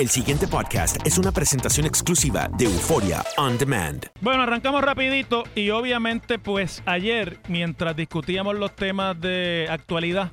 El 0.00 0.08
siguiente 0.08 0.48
podcast 0.48 0.96
es 1.06 1.18
una 1.18 1.30
presentación 1.30 1.84
exclusiva 1.84 2.48
de 2.56 2.64
Euforia 2.64 3.22
On 3.36 3.58
Demand. 3.58 4.06
Bueno, 4.22 4.44
arrancamos 4.44 4.80
rapidito 4.80 5.44
y 5.54 5.68
obviamente 5.68 6.38
pues 6.38 6.82
ayer 6.86 7.38
mientras 7.48 7.94
discutíamos 7.94 8.56
los 8.56 8.74
temas 8.74 9.20
de 9.20 9.66
actualidad, 9.68 10.32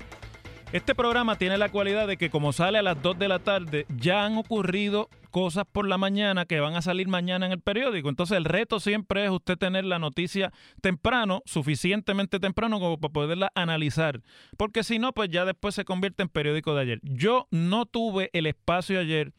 este 0.72 0.95
programa 0.95 1.38
tiene 1.38 1.58
la 1.58 1.68
cualidad 1.68 2.08
de 2.08 2.16
que 2.16 2.30
como 2.30 2.54
sale 2.54 2.78
a 2.78 2.82
las 2.82 3.02
2 3.02 3.20
de 3.20 3.28
la 3.28 3.40
tarde, 3.40 3.86
ya 3.90 4.23
han 4.23 4.38
ocurrido 4.38 5.10
cosas 5.38 5.66
por 5.72 5.88
la 5.88 6.00
mañana 6.00 6.48
que 6.48 6.60
van 6.60 6.74
a 6.74 6.82
salir 6.82 7.08
mañana 7.08 7.46
en 7.46 7.52
el 7.52 7.62
periódico. 7.62 8.10
Entonces 8.10 8.36
el 8.36 8.44
reto 8.44 8.80
siempre 8.80 9.24
es 9.24 9.30
usted 9.30 9.56
tener 9.56 9.86
la 9.86 10.00
noticia 10.00 10.52
temprano, 10.82 11.44
suficientemente 11.46 12.40
temprano 12.40 12.80
como 12.80 13.00
para 13.00 13.14
poderla 13.14 13.52
analizar. 13.54 14.24
Porque 14.58 14.84
si 14.84 14.98
no, 14.98 15.14
pues 15.14 15.30
ya 15.30 15.46
después 15.46 15.76
se 15.76 15.86
convierte 15.86 16.24
en 16.24 16.30
periódico 16.30 16.74
de 16.74 16.82
ayer. 16.82 17.00
Yo 17.04 17.48
no 17.52 17.86
tuve 17.86 18.32
el 18.34 18.48
espacio 18.48 19.00
ayer 19.00 19.32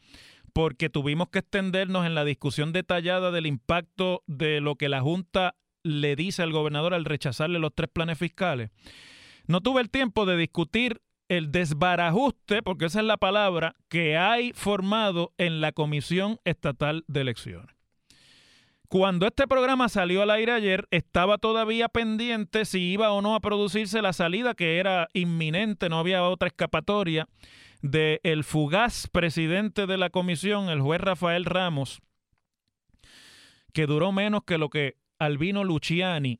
porque 0.53 0.89
tuvimos 0.89 1.27
que 1.31 1.39
extendernos 1.39 2.05
en 2.05 2.15
la 2.15 2.23
discusión 2.23 2.71
detallada 2.71 3.31
del 3.31 3.45
impacto 3.45 4.23
de 4.25 4.61
lo 4.61 4.77
que 4.77 4.87
la 4.87 5.01
Junta 5.01 5.55
le 5.83 6.15
dice 6.15 6.43
al 6.43 6.53
gobernador 6.53 6.93
al 6.93 7.03
rechazarle 7.03 7.59
los 7.59 7.75
tres 7.75 7.89
planes 7.91 8.17
fiscales. 8.17 8.69
No 9.47 9.59
tuve 9.59 9.81
el 9.81 9.89
tiempo 9.89 10.25
de 10.25 10.37
discutir 10.37 11.01
el 11.29 11.51
desbarajuste, 11.51 12.61
porque 12.61 12.85
esa 12.85 12.99
es 12.99 13.05
la 13.05 13.17
palabra, 13.17 13.75
que 13.87 14.17
hay 14.17 14.51
formado 14.53 15.31
en 15.37 15.61
la 15.61 15.71
Comisión 15.71 16.39
Estatal 16.43 17.05
de 17.07 17.21
Elecciones. 17.21 17.75
Cuando 18.89 19.27
este 19.27 19.47
programa 19.47 19.87
salió 19.87 20.23
al 20.23 20.31
aire 20.31 20.51
ayer, 20.51 20.87
estaba 20.89 21.37
todavía 21.37 21.89
pendiente 21.89 22.65
si 22.65 22.91
iba 22.91 23.11
o 23.11 23.21
no 23.21 23.35
a 23.35 23.39
producirse 23.39 24.01
la 24.01 24.13
salida, 24.13 24.55
que 24.55 24.79
era 24.79 25.09
inminente, 25.13 25.89
no 25.89 25.99
había 25.99 26.23
otra 26.23 26.47
escapatoria, 26.47 27.27
del 27.83 28.19
el 28.23 28.43
fugaz 28.43 29.07
presidente 29.07 29.85
de 29.85 29.97
la 29.97 30.09
comisión, 30.09 30.69
el 30.69 30.81
juez 30.81 30.99
Rafael 30.99 31.45
Ramos, 31.45 32.01
que 33.73 33.85
duró 33.85 34.11
menos 34.11 34.41
que 34.43 34.57
lo 34.57 34.69
que 34.69 34.97
Albino 35.19 35.63
Luciani 35.63 36.39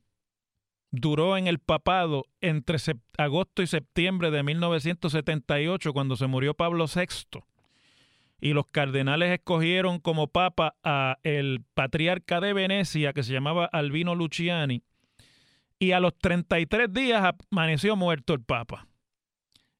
duró 0.90 1.36
en 1.36 1.46
el 1.46 1.58
papado 1.58 2.26
entre 2.40 2.78
agosto 3.18 3.62
y 3.62 3.66
septiembre 3.66 4.30
de 4.30 4.42
1978, 4.42 5.92
cuando 5.92 6.16
se 6.16 6.26
murió 6.26 6.54
Pablo 6.54 6.86
VI, 6.86 7.40
y 8.40 8.52
los 8.52 8.66
cardenales 8.66 9.30
escogieron 9.30 10.00
como 10.00 10.28
papa 10.28 10.74
a 10.82 11.18
el 11.22 11.62
patriarca 11.74 12.40
de 12.40 12.52
Venecia, 12.52 13.12
que 13.12 13.22
se 13.22 13.32
llamaba 13.32 13.66
Albino 13.66 14.14
Luciani, 14.14 14.82
y 15.78 15.92
a 15.92 16.00
los 16.00 16.16
33 16.18 16.92
días 16.92 17.34
amaneció 17.50 17.96
muerto 17.96 18.34
el 18.34 18.42
papa. 18.42 18.86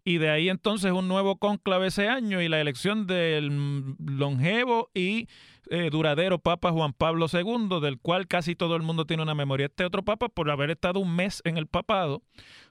Y 0.04 0.18
de 0.18 0.30
ahí 0.30 0.48
entonces 0.48 0.92
un 0.92 1.08
nuevo 1.08 1.36
cónclave 1.36 1.88
ese 1.88 2.08
año 2.08 2.40
y 2.40 2.48
la 2.48 2.60
elección 2.60 3.06
del 3.06 3.96
longevo 3.98 4.90
y 4.94 5.28
eh, 5.70 5.90
duradero 5.90 6.38
Papa 6.38 6.72
Juan 6.72 6.92
Pablo 6.92 7.26
II, 7.32 7.80
del 7.80 7.98
cual 7.98 8.26
casi 8.26 8.56
todo 8.56 8.76
el 8.76 8.82
mundo 8.82 9.04
tiene 9.04 9.22
una 9.22 9.34
memoria. 9.34 9.66
Este 9.66 9.84
otro 9.84 10.02
Papa, 10.02 10.28
por 10.28 10.50
haber 10.50 10.70
estado 10.70 11.00
un 11.00 11.14
mes 11.14 11.42
en 11.44 11.58
el 11.58 11.66
papado, 11.66 12.22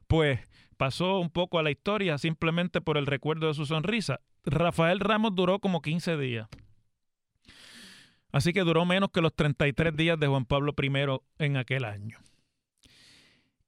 pues 0.07 0.39
pasó 0.77 1.19
un 1.19 1.29
poco 1.29 1.59
a 1.59 1.63
la 1.63 1.71
historia 1.71 2.17
simplemente 2.17 2.81
por 2.81 2.97
el 2.97 3.05
recuerdo 3.05 3.47
de 3.47 3.53
su 3.53 3.65
sonrisa. 3.65 4.21
Rafael 4.45 4.99
Ramos 4.99 5.35
duró 5.35 5.59
como 5.59 5.81
15 5.81 6.17
días. 6.17 6.47
Así 8.31 8.53
que 8.53 8.61
duró 8.61 8.85
menos 8.85 9.09
que 9.11 9.21
los 9.21 9.35
33 9.35 9.95
días 9.95 10.19
de 10.19 10.27
Juan 10.27 10.45
Pablo 10.45 10.73
I 10.81 11.43
en 11.43 11.57
aquel 11.57 11.85
año. 11.85 12.17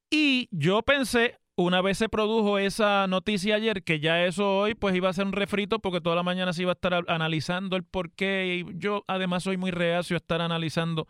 Y 0.10 0.50
yo 0.52 0.84
pensé, 0.84 1.40
una 1.62 1.82
vez 1.82 1.98
se 1.98 2.10
produjo 2.10 2.58
esa 2.58 3.08
noticia 3.08 3.56
ayer, 3.56 3.84
que 3.84 4.00
ya 4.00 4.26
eso 4.26 4.58
hoy 4.58 4.76
pues 4.76 4.96
iba 4.96 5.10
a 5.10 5.14
ser 5.14 5.26
un 5.26 5.32
refrito 5.32 5.80
porque 5.80 6.02
toda 6.02 6.16
la 6.16 6.24
mañana 6.24 6.54
se 6.54 6.64
iba 6.64 6.72
a 6.72 6.74
estar 6.74 6.94
analizando 7.08 7.76
el 7.76 7.84
por 7.84 8.12
qué. 8.12 8.64
Y 8.66 8.80
yo 8.80 9.04
además 9.08 9.44
soy 9.44 9.58
muy 9.58 9.72
reacio 9.72 10.16
a 10.16 10.18
estar 10.18 10.42
analizando 10.42 11.08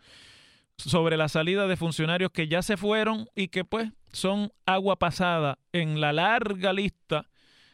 sobre 0.76 1.16
la 1.16 1.28
salida 1.28 1.66
de 1.66 1.76
funcionarios 1.76 2.32
que 2.32 2.48
ya 2.48 2.62
se 2.62 2.76
fueron 2.76 3.28
y 3.34 3.48
que 3.48 3.64
pues 3.64 3.90
son 4.12 4.52
agua 4.66 4.96
pasada 4.98 5.58
en 5.72 6.00
la 6.00 6.12
larga 6.12 6.72
lista 6.72 7.28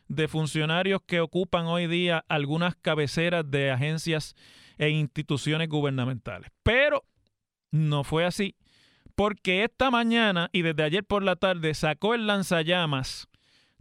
de 0.09 0.29
funcionarios 0.29 1.03
que 1.07 1.21
ocupan 1.21 1.67
hoy 1.67 1.87
día 1.87 2.25
algunas 2.29 2.77
cabeceras 2.77 3.49
de 3.51 3.71
agencias 3.71 4.35
e 4.79 4.89
instituciones 4.91 5.69
gubernamentales. 5.69 6.51
Pero 6.63 7.05
no 7.71 8.05
fue 8.05 8.25
así 8.25 8.57
porque 9.19 9.65
esta 9.65 9.91
mañana 9.91 10.49
y 10.53 10.63
desde 10.63 10.85
ayer 10.85 11.05
por 11.05 11.25
la 11.25 11.35
tarde 11.35 11.75
sacó 11.75 12.15
el 12.15 12.29
lanzallamas 12.29 13.27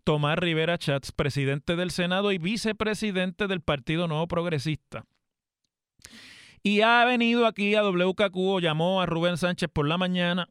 Tomás 0.03 0.40
Rivera 0.40 0.80
Chats, 0.80 1.12
presidente 1.12 1.75
del 1.75 1.92
Senado 1.92 2.31
y 2.31 2.40
vicepresidente 2.40 3.46
del 3.46 3.62
Partido 3.62 4.08
Nuevo 4.08 4.28
Progresista. 4.28 5.06
Y 6.64 6.81
ha 6.81 7.06
venido 7.06 7.46
aquí 7.46 7.75
a 7.75 7.84
WKQ 7.84 8.62
llamó 8.62 9.00
a 9.00 9.06
Rubén 9.06 9.38
Sánchez 9.38 9.70
por 9.72 9.88
la 9.88 10.00
mañana 10.00 10.50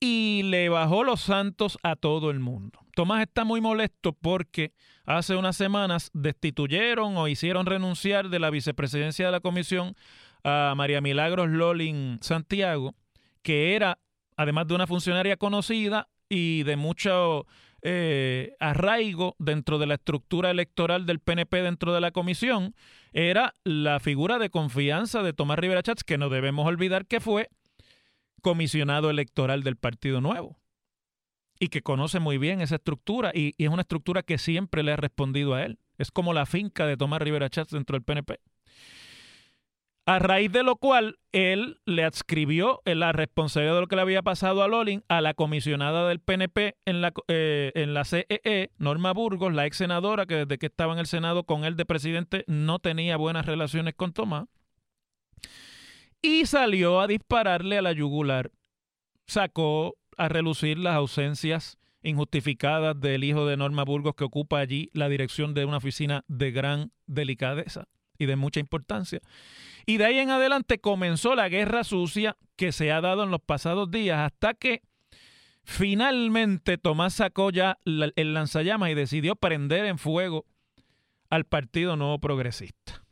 y 0.00 0.44
le 0.44 0.70
bajó 0.70 1.04
los 1.04 1.20
santos 1.20 1.76
a 1.82 1.94
todo 1.94 2.30
el 2.30 2.40
mundo. 2.40 2.78
Tomás 2.94 3.20
está 3.20 3.44
muy 3.44 3.60
molesto 3.60 4.14
porque 4.14 4.72
hace 5.04 5.36
unas 5.36 5.58
semanas 5.58 6.10
destituyeron 6.14 7.18
o 7.18 7.28
hicieron 7.28 7.66
renunciar 7.66 8.30
de 8.30 8.38
la 8.38 8.48
vicepresidencia 8.48 9.26
de 9.26 9.32
la 9.32 9.40
comisión 9.40 9.94
a 10.42 10.72
María 10.74 11.02
Milagros 11.02 11.50
Lolin 11.50 12.16
Santiago 12.22 12.94
que 13.44 13.76
era, 13.76 14.00
además 14.36 14.66
de 14.66 14.74
una 14.74 14.88
funcionaria 14.88 15.36
conocida 15.36 16.08
y 16.28 16.64
de 16.64 16.74
mucho 16.74 17.46
eh, 17.82 18.56
arraigo 18.58 19.36
dentro 19.38 19.78
de 19.78 19.86
la 19.86 19.94
estructura 19.94 20.50
electoral 20.50 21.04
del 21.04 21.20
PNP 21.20 21.62
dentro 21.62 21.92
de 21.92 22.00
la 22.00 22.10
comisión, 22.10 22.74
era 23.12 23.54
la 23.62 24.00
figura 24.00 24.38
de 24.38 24.48
confianza 24.50 25.22
de 25.22 25.34
Tomás 25.34 25.58
Rivera 25.58 25.82
Chats, 25.82 26.02
que 26.02 26.18
no 26.18 26.30
debemos 26.30 26.66
olvidar 26.66 27.06
que 27.06 27.20
fue 27.20 27.50
comisionado 28.42 29.10
electoral 29.10 29.62
del 29.62 29.76
Partido 29.76 30.20
Nuevo 30.20 30.58
y 31.60 31.68
que 31.68 31.82
conoce 31.82 32.20
muy 32.20 32.38
bien 32.38 32.62
esa 32.62 32.76
estructura 32.76 33.32
y, 33.34 33.54
es 33.58 33.68
una 33.68 33.82
estructura 33.82 34.22
que 34.22 34.38
siempre 34.38 34.82
le 34.82 34.92
ha 34.92 34.96
respondido 34.96 35.54
a 35.54 35.64
él. 35.64 35.78
Es 35.98 36.10
como 36.10 36.32
la 36.32 36.46
finca 36.46 36.86
de 36.86 36.96
Tomás 36.96 37.20
Rivera 37.20 37.50
Chats 37.50 37.70
dentro 37.70 37.94
del 37.94 38.02
PNP. 38.02 38.40
A 40.06 40.18
raíz 40.18 40.52
de 40.52 40.62
lo 40.62 40.76
cual, 40.76 41.18
él 41.32 41.80
le 41.86 42.04
adscribió 42.04 42.82
la 42.84 43.12
responsabilidad 43.12 43.76
de 43.76 43.80
lo 43.80 43.86
que 43.86 43.96
le 43.96 44.02
había 44.02 44.20
pasado 44.20 44.62
a 44.62 44.68
Lolin 44.68 45.02
a 45.08 45.22
la 45.22 45.32
comisionada 45.32 46.06
del 46.06 46.20
PNP 46.20 46.76
en 46.84 47.00
la, 47.00 47.14
eh, 47.28 47.72
en 47.74 47.94
la 47.94 48.04
CEE, 48.04 48.70
Norma 48.76 49.12
Burgos, 49.14 49.54
la 49.54 49.64
ex 49.64 49.78
senadora 49.78 50.26
que 50.26 50.44
desde 50.44 50.58
que 50.58 50.66
estaba 50.66 50.92
en 50.92 50.98
el 50.98 51.06
Senado 51.06 51.44
con 51.44 51.64
él 51.64 51.76
de 51.76 51.86
presidente 51.86 52.44
no 52.46 52.80
tenía 52.80 53.16
buenas 53.16 53.46
relaciones 53.46 53.94
con 53.94 54.12
Tomás. 54.12 54.46
Y 56.20 56.44
salió 56.44 57.00
a 57.00 57.06
dispararle 57.06 57.78
a 57.78 57.82
la 57.82 57.92
yugular. 57.92 58.50
Sacó 59.26 59.96
a 60.18 60.28
relucir 60.28 60.78
las 60.78 60.96
ausencias 60.96 61.78
injustificadas 62.02 63.00
del 63.00 63.24
hijo 63.24 63.46
de 63.46 63.56
Norma 63.56 63.84
Burgos 63.84 64.14
que 64.14 64.24
ocupa 64.24 64.58
allí 64.58 64.90
la 64.92 65.08
dirección 65.08 65.54
de 65.54 65.64
una 65.64 65.78
oficina 65.78 66.24
de 66.28 66.50
gran 66.50 66.92
delicadeza 67.06 67.88
y 68.18 68.26
de 68.26 68.36
mucha 68.36 68.60
importancia. 68.60 69.20
Y 69.86 69.98
de 69.98 70.06
ahí 70.06 70.18
en 70.18 70.30
adelante 70.30 70.78
comenzó 70.78 71.34
la 71.34 71.48
guerra 71.48 71.84
sucia 71.84 72.36
que 72.56 72.72
se 72.72 72.92
ha 72.92 73.00
dado 73.00 73.24
en 73.24 73.30
los 73.30 73.40
pasados 73.40 73.90
días 73.90 74.18
hasta 74.18 74.54
que 74.54 74.82
finalmente 75.64 76.78
Tomás 76.78 77.14
sacó 77.14 77.50
ya 77.50 77.78
el 77.84 78.34
lanzallamas 78.34 78.90
y 78.90 78.94
decidió 78.94 79.36
prender 79.36 79.84
en 79.84 79.98
fuego 79.98 80.46
al 81.30 81.44
Partido 81.44 81.96
Nuevo 81.96 82.18
Progresista. 82.18 83.02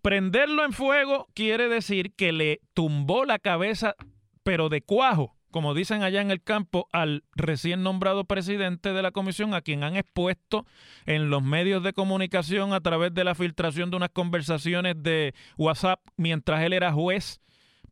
Prenderlo 0.00 0.64
en 0.64 0.72
fuego 0.72 1.28
quiere 1.34 1.68
decir 1.68 2.12
que 2.14 2.32
le 2.32 2.60
tumbó 2.74 3.24
la 3.24 3.38
cabeza, 3.38 3.94
pero 4.42 4.68
de 4.68 4.82
cuajo, 4.82 5.36
como 5.52 5.74
dicen 5.74 6.02
allá 6.02 6.20
en 6.20 6.32
el 6.32 6.42
campo, 6.42 6.88
al 6.90 7.22
recién 7.36 7.84
nombrado 7.84 8.24
presidente 8.24 8.92
de 8.92 9.02
la 9.02 9.12
comisión, 9.12 9.54
a 9.54 9.60
quien 9.60 9.84
han 9.84 9.94
expuesto 9.94 10.66
en 11.06 11.30
los 11.30 11.42
medios 11.42 11.84
de 11.84 11.92
comunicación 11.92 12.72
a 12.72 12.80
través 12.80 13.14
de 13.14 13.22
la 13.22 13.36
filtración 13.36 13.90
de 13.90 13.98
unas 13.98 14.08
conversaciones 14.08 15.00
de 15.00 15.34
WhatsApp 15.56 16.00
mientras 16.16 16.62
él 16.62 16.72
era 16.72 16.92
juez, 16.92 17.40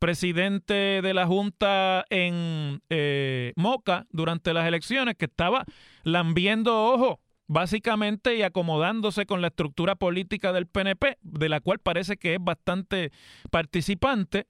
presidente 0.00 1.02
de 1.02 1.14
la 1.14 1.26
Junta 1.26 2.04
en 2.10 2.82
eh, 2.88 3.52
Moca 3.54 4.06
durante 4.10 4.52
las 4.52 4.66
elecciones, 4.66 5.14
que 5.16 5.26
estaba 5.26 5.64
lambiendo 6.02 6.86
ojo 6.86 7.20
básicamente 7.46 8.36
y 8.36 8.42
acomodándose 8.42 9.26
con 9.26 9.40
la 9.40 9.48
estructura 9.48 9.96
política 9.96 10.52
del 10.52 10.66
PNP, 10.66 11.18
de 11.20 11.48
la 11.48 11.58
cual 11.60 11.80
parece 11.80 12.16
que 12.16 12.34
es 12.34 12.38
bastante 12.40 13.10
participante 13.50 14.46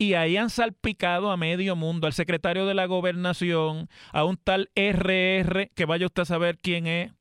y 0.00 0.14
ahí 0.14 0.38
han 0.38 0.48
salpicado 0.48 1.30
a 1.30 1.36
medio 1.36 1.76
mundo, 1.76 2.06
al 2.06 2.14
secretario 2.14 2.64
de 2.64 2.72
la 2.72 2.86
gobernación, 2.86 3.90
a 4.12 4.24
un 4.24 4.38
tal 4.38 4.70
RR, 4.74 5.70
que 5.74 5.84
vaya 5.84 6.06
usted 6.06 6.22
a 6.22 6.24
saber 6.24 6.58
quién 6.58 6.86
es. 6.86 7.12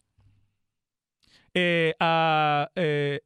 Eh, 1.53 1.93
a, 1.99 2.71
eh, 2.75 3.19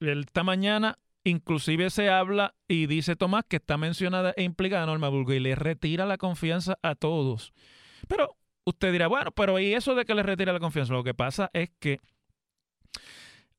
esta 0.00 0.42
mañana 0.42 0.98
inclusive 1.22 1.90
se 1.90 2.08
habla 2.08 2.54
y 2.66 2.86
dice 2.86 3.14
Tomás 3.14 3.44
que 3.48 3.56
está 3.56 3.76
mencionada 3.76 4.32
e 4.36 4.42
implicada 4.42 4.86
Norma 4.86 5.08
Burgo 5.08 5.34
y 5.34 5.40
le 5.40 5.54
retira 5.54 6.04
la 6.04 6.18
confianza 6.18 6.76
a 6.82 6.96
todos. 6.96 7.52
Pero 8.08 8.36
usted 8.64 8.90
dirá, 8.90 9.06
bueno, 9.06 9.30
pero 9.30 9.60
¿y 9.60 9.72
eso 9.74 9.94
de 9.94 10.04
que 10.04 10.14
le 10.16 10.24
retira 10.24 10.52
la 10.52 10.58
confianza? 10.58 10.94
Lo 10.94 11.04
que 11.04 11.14
pasa 11.14 11.48
es 11.52 11.70
que 11.78 12.00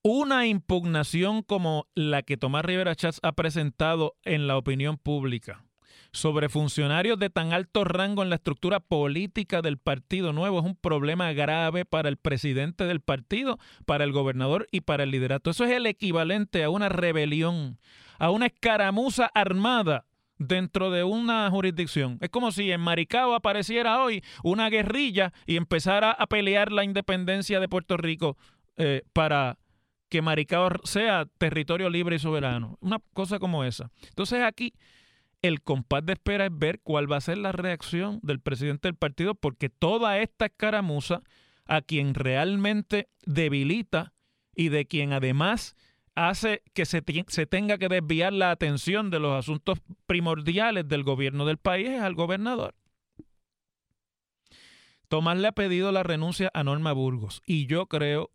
una 0.10 0.48
impugnación 0.48 1.42
como 1.42 1.86
la 1.94 2.22
que 2.22 2.38
Tomás 2.38 2.64
Rivera 2.64 2.96
Chats 2.96 3.20
ha 3.24 3.34
presentado 3.34 4.16
en 4.24 4.48
la 4.48 4.56
opinión 4.56 4.96
pública 4.96 5.66
sobre 6.14 6.48
funcionarios 6.48 7.20
de 7.20 7.30
tan 7.30 7.52
alto 7.52 7.84
rango 7.84 8.24
en 8.24 8.30
la 8.30 8.38
estructura 8.38 8.80
política 8.80 9.62
del 9.62 9.78
Partido 9.78 10.32
Nuevo 10.32 10.60
es 10.60 10.66
un 10.66 10.78
problema 10.78 11.34
grave 11.34 11.84
para 11.84 12.08
el 12.08 12.16
presidente 12.16 12.86
del 12.86 13.02
partido, 13.02 13.60
para 13.86 14.06
el 14.06 14.14
gobernador 14.14 14.70
y 14.72 14.80
para 14.80 15.04
el 15.04 15.12
liderato. 15.12 15.50
Eso 15.50 15.66
es 15.66 15.72
el 15.72 15.86
equivalente 15.86 16.64
a 16.64 16.70
una 16.70 16.88
rebelión, 16.88 17.78
a 18.18 18.32
una 18.32 18.46
escaramuza 18.46 19.30
armada 19.36 20.06
dentro 20.38 20.90
de 20.90 21.04
una 21.04 21.50
jurisdicción. 21.50 22.18
Es 22.22 22.30
como 22.30 22.54
si 22.54 22.72
en 22.72 22.80
Maricao 22.80 23.36
apareciera 23.36 24.02
hoy 24.02 24.24
una 24.42 24.70
guerrilla 24.70 25.34
y 25.46 25.58
empezara 25.58 26.12
a 26.12 26.28
pelear 26.28 26.72
la 26.72 26.86
independencia 26.86 27.60
de 27.60 27.68
Puerto 27.68 27.98
Rico 27.98 28.38
eh, 28.78 29.02
para 29.12 29.58
que 30.10 30.22
Maricao 30.22 30.70
sea 30.84 31.26
territorio 31.38 31.90
libre 31.90 32.16
y 32.16 32.20
soberano. 32.20 32.78
Una 32.82 33.00
cosa 33.14 33.40
como 33.40 33.64
esa. 33.64 33.92
Entonces 34.10 34.44
aquí 34.44 34.74
el 35.42 35.62
compás 35.62 36.06
de 36.06 36.14
espera 36.14 36.46
es 36.46 36.52
ver 36.58 36.80
cuál 36.82 37.12
va 37.12 37.18
a 37.18 37.22
ser 37.22 37.38
la 37.38 37.52
reacción 37.52 38.20
del 38.24 38.40
presidente 38.40 38.88
del 38.88 38.96
partido, 38.96 39.36
porque 39.36 39.70
toda 39.70 40.20
esta 40.20 40.48
escaramuza 40.48 41.22
a 41.66 41.82
quien 41.82 42.14
realmente 42.14 43.10
debilita 43.26 44.14
y 44.56 44.70
de 44.70 44.86
quien 44.86 45.14
además 45.14 45.76
hace 46.16 46.64
que 46.74 46.86
se, 46.86 47.04
se, 47.28 47.46
tenga 47.46 47.78
que 47.78 47.90
desviar 47.90 48.34
la 48.34 48.50
atención 48.50 49.12
de 49.12 49.20
los 49.20 49.38
asuntos 49.38 49.80
primordiales 50.08 50.88
del 50.88 51.04
gobierno 51.04 51.46
del 51.46 51.58
país 51.58 51.90
es 51.90 52.02
al 52.02 52.16
gobernador. 52.16 52.74
Tomás 55.10 55.38
le 55.38 55.48
ha 55.48 55.52
pedido 55.52 55.92
la 55.92 56.04
renuncia 56.04 56.50
a 56.54 56.64
Norma 56.64 56.92
Burgos 56.92 57.42
y 57.46 57.68
yo 57.68 57.86
creo 57.86 58.32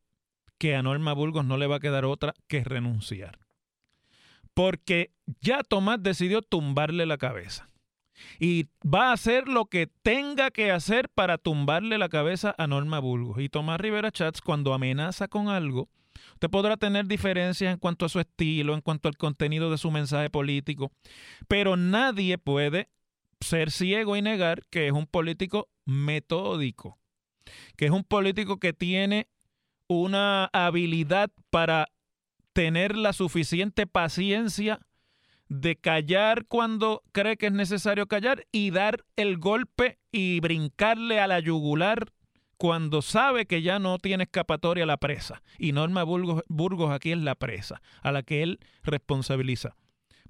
que 0.63 0.77
a 0.77 0.83
Norma 0.85 1.13
Burgos 1.13 1.45
no 1.45 1.57
le 1.57 1.67
va 1.67 1.77
a 1.77 1.81
quedar 1.81 2.05
otra 2.05 2.35
que 2.47 2.63
renunciar. 2.63 3.41
Porque 4.55 5.11
ya 5.41 5.65
Tomás 5.65 6.01
decidió 6.01 6.41
tumbarle 6.41 7.05
la 7.05 7.19
cabeza. 7.19 7.67
Y 8.39 8.69
va 8.87 9.11
a 9.11 9.15
hacer 9.15 9.49
lo 9.49 9.67
que 9.67 9.89
tenga 9.89 10.53
que 10.53 10.71
hacer 10.71 11.09
para 11.09 11.37
tumbarle 11.37 11.99
la 11.99 12.09
cabeza 12.09 12.55
a 12.59 12.69
Norma 12.69 13.01
Burgos. 13.01 13.41
Y 13.41 13.49
Tomás 13.49 13.81
Rivera 13.81 14.13
Chats, 14.13 14.41
cuando 14.41 14.73
amenaza 14.73 15.27
con 15.27 15.49
algo, 15.49 15.89
usted 16.35 16.49
podrá 16.49 16.77
tener 16.77 17.07
diferencias 17.07 17.73
en 17.73 17.81
cuanto 17.81 18.07
a 18.07 18.09
su 18.09 18.21
estilo, 18.21 18.75
en 18.75 18.83
cuanto 18.83 19.09
al 19.09 19.17
contenido 19.17 19.69
de 19.69 19.79
su 19.79 19.91
mensaje 19.91 20.31
político, 20.31 20.93
pero 21.49 21.77
nadie 21.77 22.39
puede 22.39 22.89
ser 23.41 23.73
ciego 23.73 24.15
y 24.15 24.23
negar 24.23 24.63
que 24.71 24.87
es 24.87 24.93
un 24.93 25.09
político 25.09 25.71
metódico, 25.87 27.01
que 27.77 27.87
es 27.87 27.91
un 27.91 28.05
político 28.05 28.61
que 28.61 28.73
tiene 28.73 29.27
una 29.93 30.47
habilidad 30.53 31.31
para 31.51 31.89
tener 32.53 32.97
la 32.97 33.13
suficiente 33.13 33.87
paciencia 33.87 34.81
de 35.49 35.77
callar 35.77 36.47
cuando 36.47 37.03
cree 37.13 37.37
que 37.37 37.47
es 37.47 37.53
necesario 37.53 38.07
callar 38.07 38.47
y 38.53 38.71
dar 38.71 39.05
el 39.17 39.39
golpe 39.39 39.99
y 40.11 40.41
brincarle 40.41 41.21
a 41.21 41.27
la 41.27 41.41
yugular 41.41 42.13
cuando 42.57 43.03
sabe 43.03 43.47
que 43.47 43.61
ya 43.61 43.79
no 43.79 43.99
tiene 43.99 44.25
escapatoria 44.25 44.87
la 44.87 44.97
presa. 44.97 45.43
Y 45.59 45.73
Norma 45.73 46.05
Burgos, 46.05 46.91
aquí 46.91 47.13
es 47.13 47.19
la 47.19 47.35
presa, 47.35 47.83
a 48.03 48.13
la 48.13 48.23
que 48.23 48.43
él 48.43 48.61
responsabiliza 48.83 49.77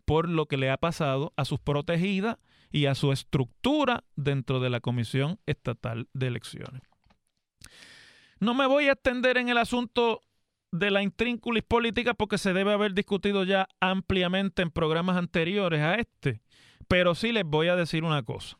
por 0.04 0.28
lo 0.28 0.46
que 0.46 0.56
le 0.56 0.70
ha 0.70 0.76
pasado 0.76 1.32
a 1.36 1.44
sus 1.44 1.60
protegidas 1.60 2.38
y 2.70 2.86
a 2.86 2.94
su 2.94 3.12
estructura 3.12 4.04
dentro 4.16 4.60
de 4.60 4.70
la 4.70 4.80
Comisión 4.80 5.38
Estatal 5.46 6.08
de 6.14 6.26
Elecciones. 6.28 6.82
No 8.42 8.54
me 8.54 8.66
voy 8.66 8.88
a 8.88 8.94
extender 8.94 9.38
en 9.38 9.50
el 9.50 9.56
asunto 9.56 10.20
de 10.72 10.90
la 10.90 11.00
intrínculis 11.00 11.62
política 11.62 12.12
porque 12.12 12.38
se 12.38 12.52
debe 12.52 12.72
haber 12.72 12.92
discutido 12.92 13.44
ya 13.44 13.68
ampliamente 13.78 14.62
en 14.62 14.72
programas 14.72 15.16
anteriores 15.16 15.80
a 15.80 15.94
este. 15.94 16.40
Pero 16.88 17.14
sí 17.14 17.30
les 17.30 17.44
voy 17.44 17.68
a 17.68 17.76
decir 17.76 18.02
una 18.02 18.24
cosa, 18.24 18.58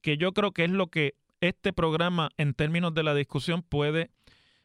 que 0.00 0.16
yo 0.16 0.32
creo 0.32 0.52
que 0.52 0.64
es 0.64 0.70
lo 0.70 0.86
que 0.86 1.14
este 1.42 1.74
programa 1.74 2.30
en 2.38 2.54
términos 2.54 2.94
de 2.94 3.02
la 3.02 3.14
discusión 3.14 3.60
puede 3.60 4.12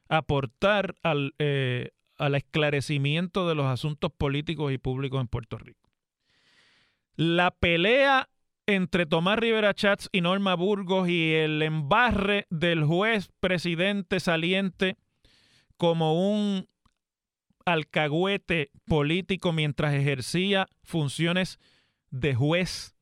aportar 0.07 0.95
al, 1.03 1.35
eh, 1.37 1.89
al 2.17 2.35
esclarecimiento 2.35 3.49
de 3.49 3.55
los 3.55 3.65
asuntos 3.65 4.13
políticos 4.17 4.71
y 4.71 4.77
públicos 4.77 5.19
en 5.19 5.27
Puerto 5.27 5.57
Rico. 5.57 5.89
La 7.17 7.51
pelea 7.51 8.29
entre 8.65 9.05
Tomás 9.05 9.39
Rivera 9.39 9.73
Chats 9.73 10.09
y 10.11 10.21
Norma 10.21 10.55
Burgos 10.55 11.09
y 11.09 11.33
el 11.33 11.61
embarre 11.61 12.45
del 12.49 12.83
juez 12.83 13.29
presidente 13.39 14.19
saliente 14.19 14.97
como 15.77 16.31
un 16.31 16.67
alcahuete 17.65 18.71
político 18.85 19.51
mientras 19.51 19.93
ejercía 19.93 20.67
funciones 20.83 21.59
de 22.09 22.35
juez 22.35 22.95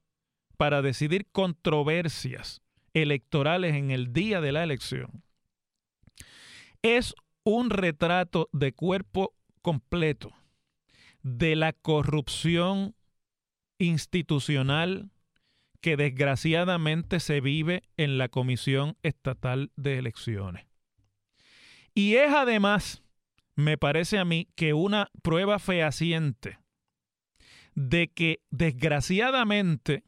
para 0.58 0.82
decidir 0.82 1.28
controversias 1.32 2.62
electorales 2.94 3.76
en 3.76 3.92
el 3.92 4.12
día 4.14 4.42
de 4.42 4.52
la 4.52 4.64
elección. 4.64 5.24
Es 6.82 7.16
un 7.44 7.70
retrato 7.70 8.50
de 8.52 8.74
cuerpo 8.74 9.34
completo 9.62 10.34
de 11.22 11.56
la 11.56 11.74
corrupción 11.74 12.96
institucional 13.78 15.10
que 15.82 15.98
desgraciadamente 15.98 17.20
se 17.20 17.42
vive 17.42 17.84
en 17.98 18.18
la 18.18 18.30
Comisión 18.30 18.98
Estatal 19.04 19.72
de 19.76 19.98
Elecciones. 19.98 20.66
Y 21.94 22.16
es 22.16 22.32
además, 22.32 23.04
me 23.56 23.78
parece 23.78 24.20
a 24.20 24.26
mí, 24.26 24.48
que 24.56 24.74
una 24.74 25.10
prueba 25.22 25.60
fehaciente 25.60 26.60
de 27.76 28.08
que 28.10 28.42
desgraciadamente 28.50 30.04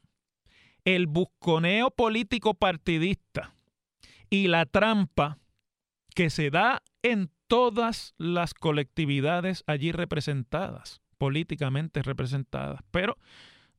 el 0.84 1.06
busconeo 1.06 1.90
político 1.90 2.54
partidista 2.54 3.54
y 4.30 4.48
la 4.48 4.66
trampa 4.66 5.38
que 6.14 6.28
se 6.30 6.50
da 6.50 6.82
en 7.02 7.30
todas 7.46 8.14
las 8.18 8.54
colectividades 8.54 9.64
allí 9.66 9.92
representadas 9.92 11.02
políticamente 11.22 12.02
representadas, 12.02 12.80
pero 12.90 13.16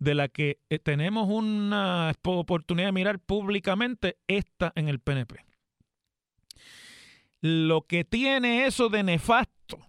de 0.03 0.15
la 0.15 0.27
que 0.27 0.59
eh, 0.69 0.79
tenemos 0.79 1.29
una 1.29 2.13
oportunidad 2.23 2.87
de 2.87 2.91
mirar 2.91 3.19
públicamente 3.19 4.17
está 4.27 4.73
en 4.75 4.89
el 4.89 4.99
PNP. 4.99 5.45
Lo 7.41 7.81
que 7.81 8.03
tiene 8.03 8.65
eso 8.65 8.89
de 8.89 9.03
nefasto, 9.03 9.79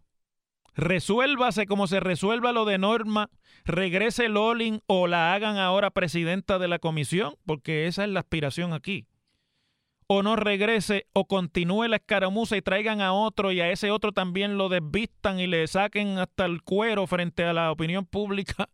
resuélvase 0.74 1.66
como 1.66 1.86
se 1.86 2.00
resuelva 2.00 2.52
lo 2.52 2.64
de 2.64 2.78
Norma, 2.78 3.30
regrese 3.64 4.28
Lolin 4.28 4.80
o 4.86 5.06
la 5.06 5.34
hagan 5.34 5.56
ahora 5.56 5.90
presidenta 5.90 6.58
de 6.58 6.68
la 6.68 6.78
comisión, 6.78 7.34
porque 7.46 7.86
esa 7.86 8.04
es 8.04 8.10
la 8.10 8.20
aspiración 8.20 8.72
aquí 8.72 9.06
o 10.06 10.22
no 10.22 10.36
regrese 10.36 11.06
o 11.12 11.26
continúe 11.26 11.88
la 11.88 11.96
escaramuza 11.96 12.56
y 12.56 12.62
traigan 12.62 13.00
a 13.00 13.12
otro 13.12 13.52
y 13.52 13.60
a 13.60 13.70
ese 13.70 13.90
otro 13.90 14.12
también 14.12 14.58
lo 14.58 14.68
desvistan 14.68 15.40
y 15.40 15.46
le 15.46 15.66
saquen 15.66 16.18
hasta 16.18 16.44
el 16.44 16.62
cuero 16.62 17.06
frente 17.06 17.44
a 17.44 17.52
la 17.52 17.72
opinión 17.72 18.04
pública, 18.04 18.68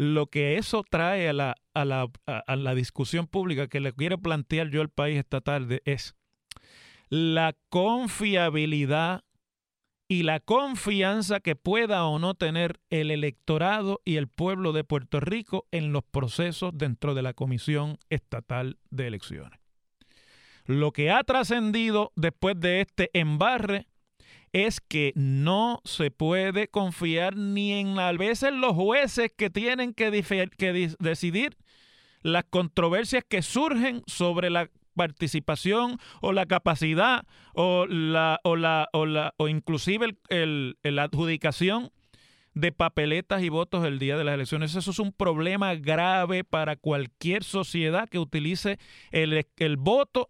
lo 0.00 0.28
que 0.28 0.56
eso 0.56 0.82
trae 0.88 1.28
a 1.28 1.34
la, 1.34 1.56
a 1.74 1.84
la, 1.84 2.10
a 2.24 2.56
la 2.56 2.74
discusión 2.74 3.26
pública 3.26 3.68
que 3.68 3.80
le 3.80 3.92
quiero 3.92 4.16
plantear 4.16 4.70
yo 4.70 4.80
al 4.80 4.88
país 4.88 5.18
esta 5.18 5.42
tarde 5.42 5.82
es 5.84 6.16
la 7.10 7.54
confiabilidad 7.68 9.24
y 10.08 10.22
la 10.22 10.40
confianza 10.40 11.40
que 11.40 11.54
pueda 11.54 12.06
o 12.06 12.18
no 12.18 12.32
tener 12.32 12.80
el 12.88 13.10
electorado 13.10 14.00
y 14.06 14.16
el 14.16 14.26
pueblo 14.26 14.72
de 14.72 14.84
Puerto 14.84 15.20
Rico 15.20 15.66
en 15.70 15.92
los 15.92 16.02
procesos 16.02 16.72
dentro 16.72 17.12
de 17.12 17.20
la 17.20 17.34
Comisión 17.34 17.98
Estatal 18.08 18.78
de 18.88 19.06
Elecciones. 19.06 19.60
Lo 20.64 20.92
que 20.92 21.10
ha 21.10 21.22
trascendido 21.24 22.10
después 22.16 22.58
de 22.58 22.80
este 22.80 23.10
embarre 23.12 23.86
es 24.52 24.80
que 24.80 25.12
no 25.14 25.80
se 25.84 26.10
puede 26.10 26.68
confiar 26.68 27.36
ni 27.36 27.72
en 27.72 27.98
a 27.98 28.12
veces 28.12 28.52
los 28.52 28.72
jueces 28.74 29.32
que 29.36 29.50
tienen 29.50 29.94
que, 29.94 30.10
decidir 30.98 31.56
las 32.22 32.44
controversias 32.44 33.24
que 33.26 33.42
surgen 33.42 34.02
sobre 34.06 34.50
la 34.50 34.68
participación 34.94 35.98
o 36.20 36.32
la 36.32 36.46
capacidad 36.46 37.24
o 37.54 37.86
la 37.86 38.40
o 38.42 38.56
la 38.56 38.88
o, 38.92 39.06
la, 39.06 39.34
o 39.38 39.48
inclusive 39.48 40.16
la 40.28 41.02
adjudicación 41.04 41.90
de 42.52 42.72
papeletas 42.72 43.42
y 43.42 43.48
votos 43.48 43.84
el 43.84 44.00
día 44.00 44.18
de 44.18 44.24
las 44.24 44.34
elecciones. 44.34 44.74
Eso 44.74 44.90
es 44.90 44.98
un 44.98 45.12
problema 45.12 45.76
grave 45.76 46.42
para 46.42 46.74
cualquier 46.74 47.44
sociedad 47.44 48.08
que 48.08 48.18
utilice 48.18 48.78
el, 49.12 49.46
el 49.56 49.76
voto 49.76 50.28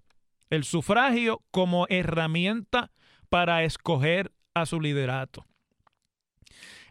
el 0.50 0.65
sufragio 0.65 1.43
como 1.50 1.87
herramienta 1.89 2.91
para 3.30 3.64
escoger 3.64 4.32
a 4.52 4.66
su 4.66 4.80
liderato. 4.80 5.46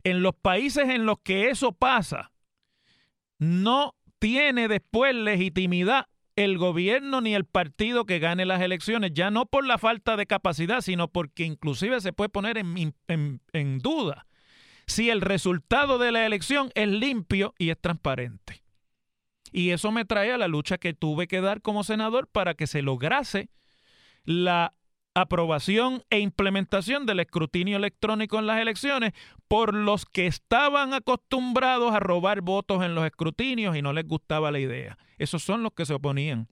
En 0.03 0.24
los 0.24 0.34
países 0.34 0.89
en 0.89 1.05
los 1.05 1.19
que 1.19 1.50
eso 1.50 1.74
pasa, 1.74 2.31
no 3.38 3.96
tiene 4.17 4.67
después 4.67 5.13
legitimidad 5.13 6.08
el 6.36 6.58
gobierno 6.58 7.19
ni 7.22 7.36
el 7.36 7.46
partido 7.46 8.05
que 8.05 8.19
gane 8.19 8.46
las 8.46 8.62
elecciones, 8.62 9.12
ya 9.13 9.29
no 9.29 9.46
por 9.46 9.67
la 9.67 9.77
falta 9.77 10.15
de 10.15 10.25
capacidad, 10.25 10.81
sino 10.81 11.10
porque 11.10 11.43
inclusive 11.43 12.00
se 12.00 12.13
puede 12.13 12.29
poner 12.29 12.58
en, 12.58 12.93
en 13.08 13.79
duda 13.79 14.25
si 14.89 15.10
el 15.10 15.22
resultado 15.22 16.00
de 16.00 16.12
la 16.12 16.25
elección 16.25 16.72
es 16.74 16.88
limpio 16.88 17.53
y 17.60 17.69
es 17.69 17.79
transparente. 17.79 18.63
Y 19.51 19.69
eso 19.72 19.91
me 19.91 20.05
trae 20.05 20.31
a 20.31 20.38
la 20.38 20.48
lucha 20.48 20.77
que 20.77 20.93
tuve 20.93 21.27
que 21.27 21.41
dar 21.41 21.62
como 21.62 21.84
senador 21.84 22.27
para 22.27 22.55
que 22.55 22.67
se 22.67 22.81
lograse 22.81 23.50
la 24.24 24.74
aprobación 25.22 26.04
e 26.10 26.20
implementación 26.20 27.06
del 27.06 27.20
escrutinio 27.20 27.78
electrónico 27.78 28.40
en 28.40 28.48
las 28.48 28.60
elecciones 28.60 29.14
por 29.48 29.74
los 29.74 30.06
que 30.06 30.28
estaban 30.28 30.94
acostumbrados 30.94 31.94
a 31.94 32.00
robar 32.00 32.42
votos 32.42 32.84
en 32.84 32.96
los 32.96 33.06
escrutinios 33.06 33.76
y 33.76 33.82
no 33.82 33.94
les 33.94 34.08
gustaba 34.08 34.52
la 34.52 34.60
idea. 34.60 34.98
Esos 35.18 35.44
son 35.44 35.64
los 35.64 35.74
que 35.74 35.86
se 35.86 35.94
oponían. 35.94 36.48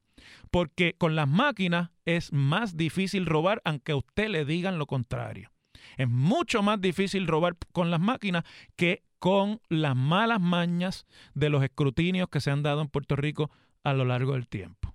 Porque 0.52 0.96
con 0.98 1.16
las 1.16 1.28
máquinas 1.28 1.92
es 2.06 2.34
más 2.34 2.76
difícil 2.76 3.26
robar 3.26 3.62
aunque 3.64 3.92
a 3.92 3.98
usted 3.98 4.30
le 4.30 4.46
digan 4.46 4.78
lo 4.78 4.88
contrario. 4.88 5.52
Es 5.98 6.10
mucho 6.10 6.64
más 6.64 6.82
difícil 6.82 7.28
robar 7.28 7.56
con 7.72 7.92
las 7.92 8.00
máquinas 8.00 8.44
que 8.76 9.04
con 9.20 9.62
las 9.70 9.96
malas 9.96 10.40
mañas 10.40 11.06
de 11.34 11.50
los 11.50 11.64
escrutinios 11.64 12.30
que 12.30 12.42
se 12.42 12.52
han 12.52 12.64
dado 12.64 12.82
en 12.82 12.88
Puerto 12.88 13.16
Rico 13.16 13.50
a 13.84 13.94
lo 13.94 14.06
largo 14.06 14.34
del 14.34 14.48
tiempo. 14.48 14.94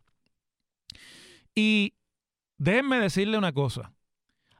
Y 1.54 1.94
déjenme 2.62 2.98
decirle 3.00 3.38
una 3.38 3.52
cosa. 3.52 3.92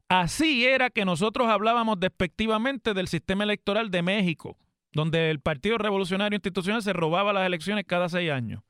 Así 0.08 0.66
era 0.66 0.90
que 0.90 1.04
nosotros 1.04 1.48
hablábamos 1.48 2.00
despectivamente 2.00 2.94
del 2.94 3.08
sistema 3.08 3.44
electoral 3.44 3.90
de 3.90 4.02
México, 4.02 4.58
donde 4.92 5.30
el 5.30 5.40
Partido 5.40 5.78
Revolucionario 5.78 6.36
Institucional 6.36 6.82
se 6.82 6.92
robaba 6.92 7.32
las 7.32 7.46
elecciones 7.46 7.84
cada 7.86 8.08
seis 8.08 8.30
años. 8.30 8.62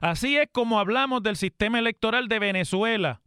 Así 0.00 0.36
es 0.36 0.48
como 0.52 0.80
hablamos 0.80 1.22
del 1.22 1.36
sistema 1.36 1.78
electoral 1.78 2.28
de 2.28 2.38
Venezuela, 2.38 3.22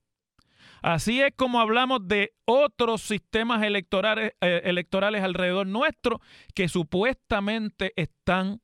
Así 0.81 1.19
es 1.19 1.33
como 1.35 1.61
hablamos 1.61 2.07
de 2.07 2.35
otros 2.45 3.01
sistemas 3.01 3.63
electorales, 3.63 4.33
eh, 4.39 4.61
electorales 4.65 5.23
alrededor 5.23 5.65
nuestro 5.65 6.21
que 6.53 6.69
supuestamente 6.69 7.91
están 7.95 8.61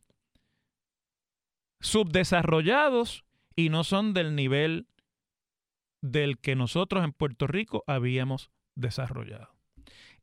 subdesarrollados 1.79 3.25
y 3.55 3.69
no 3.69 3.83
son 3.83 4.13
del 4.13 4.35
nivel 4.35 4.85
del 6.01 6.39
que 6.39 6.55
nosotros 6.55 7.03
en 7.03 7.13
Puerto 7.13 7.47
Rico 7.47 7.83
habíamos 7.87 8.51
desarrollado. 8.75 9.49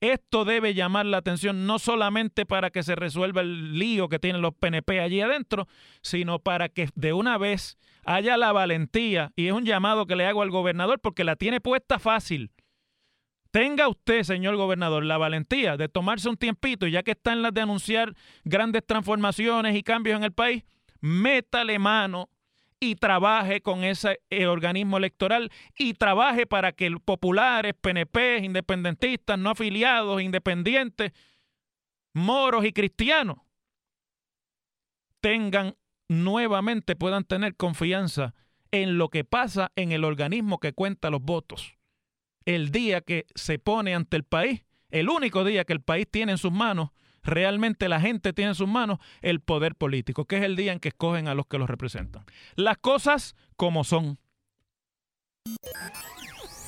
Esto 0.01 0.45
debe 0.45 0.75
llamar 0.75 1.07
la 1.07 1.17
atención 1.19 1.67
no 1.67 1.81
solamente 1.81 2.47
para 2.47 2.71
que 2.71 2.85
se 2.85 2.95
resuelva 2.95 3.41
el 3.41 3.79
lío 3.79 4.09
que 4.09 4.21
tienen 4.21 4.43
los 4.43 4.55
PNP 4.55 5.01
allí 5.01 5.21
adentro, 5.21 5.67
sino 6.03 6.39
para 6.39 6.69
que 6.69 6.89
de 6.95 7.13
una 7.13 7.37
vez 7.37 7.79
haya 8.05 8.37
la 8.37 8.53
valentía, 8.53 9.33
y 9.35 9.49
es 9.49 9.53
un 9.53 9.65
llamado 9.65 10.07
que 10.07 10.15
le 10.15 10.27
hago 10.27 10.43
al 10.43 10.51
gobernador 10.51 11.01
porque 11.01 11.25
la 11.25 11.37
tiene 11.37 11.61
puesta 11.61 11.99
fácil. 11.99 12.53
Tenga 13.51 13.89
usted, 13.89 14.23
señor 14.23 14.57
gobernador, 14.57 15.05
la 15.05 15.19
valentía 15.19 15.77
de 15.77 15.89
tomarse 15.89 16.29
un 16.29 16.37
tiempito, 16.37 16.87
ya 16.87 17.03
que 17.03 17.13
está 17.13 17.33
en 17.33 17.43
las 17.43 17.53
de 17.53 17.63
anunciar 17.63 18.15
grandes 18.45 18.87
transformaciones 18.87 19.75
y 19.75 19.83
cambios 19.83 20.17
en 20.17 20.25
el 20.25 20.33
país, 20.33 20.65
métale 21.01 21.79
mano 21.79 22.31
y 22.81 22.95
trabaje 22.95 23.61
con 23.61 23.85
ese 23.85 24.21
eh, 24.31 24.47
organismo 24.47 24.97
electoral 24.97 25.51
y 25.77 25.95
trabaje 25.95 26.47
para 26.47 26.73
que 26.73 26.91
populares, 27.05 27.75
PNP, 27.81 28.39
independentistas, 28.39 29.39
no 29.39 29.51
afiliados, 29.51 30.23
independientes, 30.23 31.13
moros 32.15 32.65
y 32.65 32.73
cristianos 32.73 33.39
tengan 35.21 35.75
nuevamente, 36.09 36.97
puedan 36.97 37.25
tener 37.25 37.57
confianza 37.57 38.35
en 38.71 38.99
lo 38.99 39.09
que 39.09 39.25
pasa 39.25 39.73
en 39.77 39.93
el 39.93 40.05
organismo 40.05 40.59
que 40.59 40.73
cuenta 40.73 41.11
los 41.11 41.23
votos. 41.23 41.75
El 42.45 42.71
día 42.71 43.01
que 43.01 43.27
se 43.35 43.59
pone 43.59 43.95
ante 43.95 44.17
el 44.17 44.25
país, 44.25 44.65
el 44.91 45.09
único 45.09 45.45
día 45.45 45.65
que 45.65 45.73
el 45.73 45.83
país 45.83 46.07
tiene 46.11 46.33
en 46.33 46.39
sus 46.39 46.53
manos 46.53 46.91
realmente 47.29 47.89
la 47.89 48.01
gente 48.01 48.33
tiene 48.33 48.51
en 48.51 48.55
sus 48.55 48.69
manos 48.69 48.99
el 49.23 49.41
poder 49.41 49.75
político, 49.75 50.25
que 50.25 50.39
es 50.39 50.43
el 50.43 50.57
día 50.57 50.73
en 50.73 50.81
que 50.81 50.89
escogen 50.89 51.29
a 51.29 51.35
los 51.35 51.47
que 51.47 51.59
los 51.59 51.69
representan. 51.69 52.25
Las 52.57 52.79
cosas 52.79 53.37
como 53.57 53.85
son. 53.85 54.19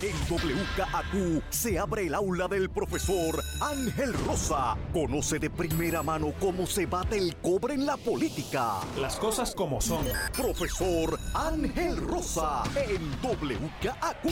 En 0.03 0.17
WKAQ 0.31 1.43
se 1.51 1.79
abre 1.79 2.07
el 2.07 2.15
aula 2.15 2.49
del 2.49 2.71
profesor 2.71 3.39
Ángel 3.61 4.15
Rosa. 4.15 4.75
Conoce 4.95 5.39
de 5.39 5.51
primera 5.51 6.03
mano 6.03 6.33
cómo 6.41 6.67
se 6.67 6.87
bate 6.87 7.19
el 7.19 7.37
cobre 7.37 7.75
en 7.75 7.85
la 7.85 7.99
política. 7.99 8.77
Las 8.99 9.17
cosas 9.17 9.55
como 9.55 9.79
son. 9.83 10.07
Profesor 10.35 11.19
Ángel 11.35 11.99
Rosa 11.99 12.63
en 12.77 13.11
WKAQ. 13.23 14.25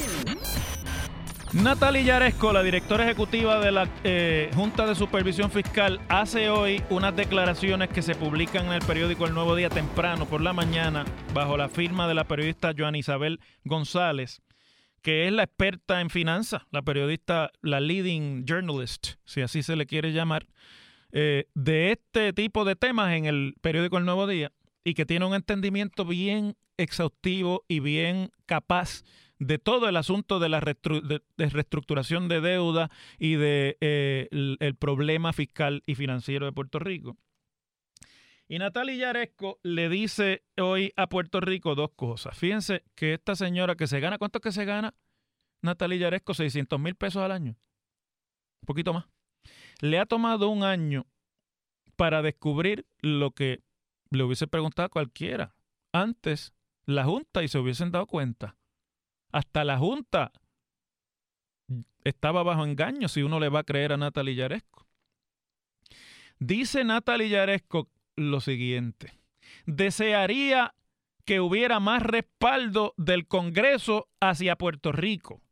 Natalie 1.55 2.05
Yaresco, 2.05 2.53
la 2.53 2.63
directora 2.63 3.05
ejecutiva 3.05 3.59
de 3.59 3.73
la 3.73 3.89
eh, 4.05 4.51
Junta 4.55 4.87
de 4.87 4.95
Supervisión 4.95 5.51
Fiscal, 5.51 5.99
hace 6.11 6.51
hoy 6.51 6.83
unas 6.91 7.17
declaraciones 7.17 7.89
que 7.89 8.03
se 8.03 8.15
publican 8.15 8.67
en 8.67 8.73
el 8.73 8.83
periódico 8.83 9.27
El 9.27 9.33
Nuevo 9.33 9.57
Día 9.57 9.71
temprano 9.71 10.27
por 10.27 10.43
la 10.43 10.53
mañana, 10.53 11.07
bajo 11.33 11.57
la 11.57 11.71
firma 11.71 12.07
de 12.07 12.13
la 12.13 12.25
periodista 12.25 12.75
Joan 12.77 12.97
Isabel 12.97 13.41
González, 13.65 14.43
que 15.01 15.27
es 15.27 15.33
la 15.33 15.45
experta 15.45 16.03
en 16.03 16.11
finanzas, 16.11 16.63
la 16.71 16.83
periodista, 16.83 17.51
la 17.63 17.81
leading 17.81 18.45
journalist, 18.45 19.15
si 19.25 19.41
así 19.41 19.63
se 19.63 19.75
le 19.75 19.87
quiere 19.87 20.13
llamar, 20.13 20.47
eh, 21.13 21.47
de 21.55 21.93
este 21.93 22.35
tipo 22.35 22.67
de 22.67 22.77
temas 22.77 23.15
en 23.15 23.25
el 23.25 23.55
periódico 23.63 23.97
El 23.97 24.05
Nuevo 24.05 24.27
Día 24.27 24.53
y 24.85 24.93
que 24.93 25.07
tiene 25.07 25.25
un 25.25 25.35
entendimiento 25.35 26.05
bien 26.05 26.57
exhaustivo 26.77 27.65
y 27.69 27.81
bien 27.81 28.33
capaz 28.45 29.03
de 29.39 29.59
todo 29.59 29.89
el 29.89 29.97
asunto 29.97 30.39
de 30.39 30.49
la 30.49 30.61
reestructuración 30.61 32.29
de 32.29 32.41
deuda 32.41 32.91
y 33.19 33.35
de 33.35 33.77
eh, 33.81 34.29
el, 34.31 34.75
problema 34.77 35.33
fiscal 35.33 35.83
y 35.87 35.95
financiero 35.95 36.47
de 36.47 36.53
Puerto 36.53 36.79
Rico. 36.79 37.17
Y 38.49 38.59
Natalia 38.59 38.95
Yaresco 38.95 39.61
le 39.63 39.89
dice 39.89 40.45
hoy 40.57 40.93
a 40.97 41.09
Puerto 41.09 41.41
Rico 41.41 41.75
dos 41.75 41.91
cosas. 41.95 42.37
Fíjense 42.37 42.83
que 42.95 43.15
esta 43.15 43.37
señora 43.37 43.77
que 43.77 43.87
se 43.87 44.01
gana, 44.01 44.19
¿cuánto 44.19 44.39
es 44.39 44.43
que 44.43 44.53
se 44.53 44.65
gana? 44.65 44.95
Natalia 45.63 45.99
Yaresco, 45.99 46.35
600 46.35 46.81
mil 46.81 46.95
pesos 46.95 47.23
al 47.23 47.33
año. 47.33 47.57
Un 48.63 48.67
poquito 48.67 48.93
más. 48.93 49.07
Le 49.81 49.99
ha 49.99 50.07
tomado 50.07 50.49
un 50.49 50.65
año 50.65 51.07
para 51.97 52.23
descubrir 52.23 52.87
lo 53.01 53.33
que 53.33 53.63
le 54.11 54.25
hubiese 54.25 54.47
preguntado 54.47 54.87
a 54.87 54.91
cualquiera 54.91 55.55
antes 55.93 56.55
la 56.87 57.05
Junta 57.05 57.43
y 57.43 57.49
se 57.49 57.59
hubiesen 57.59 57.91
dado 57.91 58.07
cuenta. 58.07 58.58
Hasta 59.33 59.65
la 59.65 59.79
Junta 59.79 60.33
estaba 62.05 62.43
bajo 62.43 62.65
engaño 62.65 63.09
si 63.09 63.23
uno 63.23 63.39
le 63.41 63.49
va 63.49 63.61
a 63.61 63.65
creer 63.65 63.93
a 63.93 63.97
Natalie 63.97 64.35
Yaresco. 64.35 64.87
Dice 66.39 66.85
Natalie 66.85 67.29
Yaresco 67.29 67.89
lo 68.17 68.41
siguiente. 68.41 69.13
Desearía 69.67 70.75
que 71.25 71.41
hubiera 71.41 71.81
más 71.81 72.03
respaldo 72.03 72.95
del 72.97 73.27
Congreso 73.27 74.09
hacia 74.21 74.57
Puerto 74.57 74.93
Rico. 74.93 75.43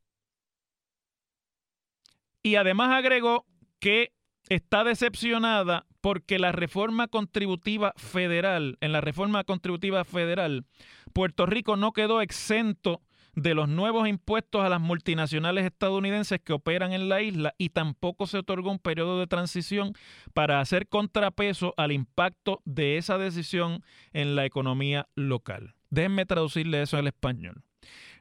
Y 2.42 2.54
además 2.54 2.92
agregó 2.92 3.44
que 3.78 4.12
está 4.48 4.84
decepcionada 4.84 5.86
porque 6.00 6.38
la 6.38 6.52
reforma 6.52 7.08
contributiva 7.08 7.92
federal, 7.96 8.78
en 8.80 8.92
la 8.92 9.00
reforma 9.00 9.44
contributiva 9.44 10.04
federal, 10.04 10.64
Puerto 11.12 11.46
Rico 11.46 11.76
no 11.76 11.92
quedó 11.92 12.20
exento 12.20 13.02
de 13.36 13.54
los 13.54 13.68
nuevos 13.68 14.08
impuestos 14.08 14.64
a 14.64 14.68
las 14.68 14.80
multinacionales 14.80 15.66
estadounidenses 15.66 16.40
que 16.40 16.54
operan 16.54 16.92
en 16.92 17.08
la 17.08 17.22
isla 17.22 17.54
y 17.58 17.68
tampoco 17.68 18.26
se 18.26 18.38
otorgó 18.38 18.70
un 18.70 18.78
periodo 18.78 19.20
de 19.20 19.26
transición 19.26 19.92
para 20.32 20.60
hacer 20.60 20.88
contrapeso 20.88 21.74
al 21.76 21.92
impacto 21.92 22.62
de 22.64 22.96
esa 22.96 23.18
decisión 23.18 23.84
en 24.12 24.34
la 24.34 24.46
economía 24.46 25.06
local. 25.14 25.74
Déjenme 25.90 26.24
traducirle 26.26 26.82
eso 26.82 26.96
al 26.96 27.06
español. 27.06 27.62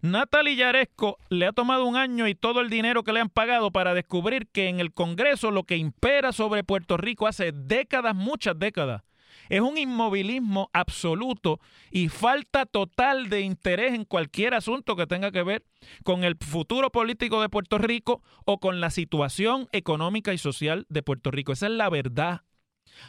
Natalie 0.02 0.58
Yaresco 0.58 1.18
le 1.30 1.48
ha 1.48 1.54
tomado 1.54 1.86
un 1.86 1.96
año 1.96 2.28
y 2.28 2.36
todo 2.36 2.60
el 2.60 2.70
dinero 2.70 3.04
que 3.04 3.14
le 3.14 3.22
han 3.22 3.30
pagado 3.30 3.72
para 3.72 3.94
descubrir 3.94 4.48
que 4.48 4.68
en 4.68 4.80
el 4.80 4.94
Congreso 4.94 5.50
lo 5.50 5.64
que 5.64 5.78
impera 5.78 6.34
sobre 6.34 6.64
Puerto 6.64 6.98
Rico 6.98 7.26
hace 7.26 7.54
décadas, 7.54 8.16
muchas 8.16 8.60
décadas, 8.60 9.02
es 9.50 9.62
un 9.62 9.78
inmovilismo 9.78 10.70
absoluto 10.74 11.60
y 11.92 12.10
falta 12.10 12.66
total 12.66 13.30
de 13.30 13.42
interés 13.42 13.94
en 13.94 14.06
cualquier 14.06 14.54
asunto 14.54 14.96
que 14.96 15.08
tenga 15.08 15.32
que 15.32 15.44
ver 15.44 15.64
con 16.04 16.24
el 16.24 16.38
futuro 16.40 16.92
político 16.92 17.42
de 17.42 17.50
Puerto 17.50 17.78
Rico 17.78 18.22
o 18.46 18.60
con 18.60 18.82
la 18.82 18.90
situación 18.90 19.68
económica 19.72 20.34
y 20.34 20.38
social 20.38 20.86
de 20.90 21.04
Puerto 21.04 21.32
Rico. 21.32 21.54
Esa 21.54 21.68
es 21.68 21.74
la 21.74 21.90
verdad. 21.90 22.42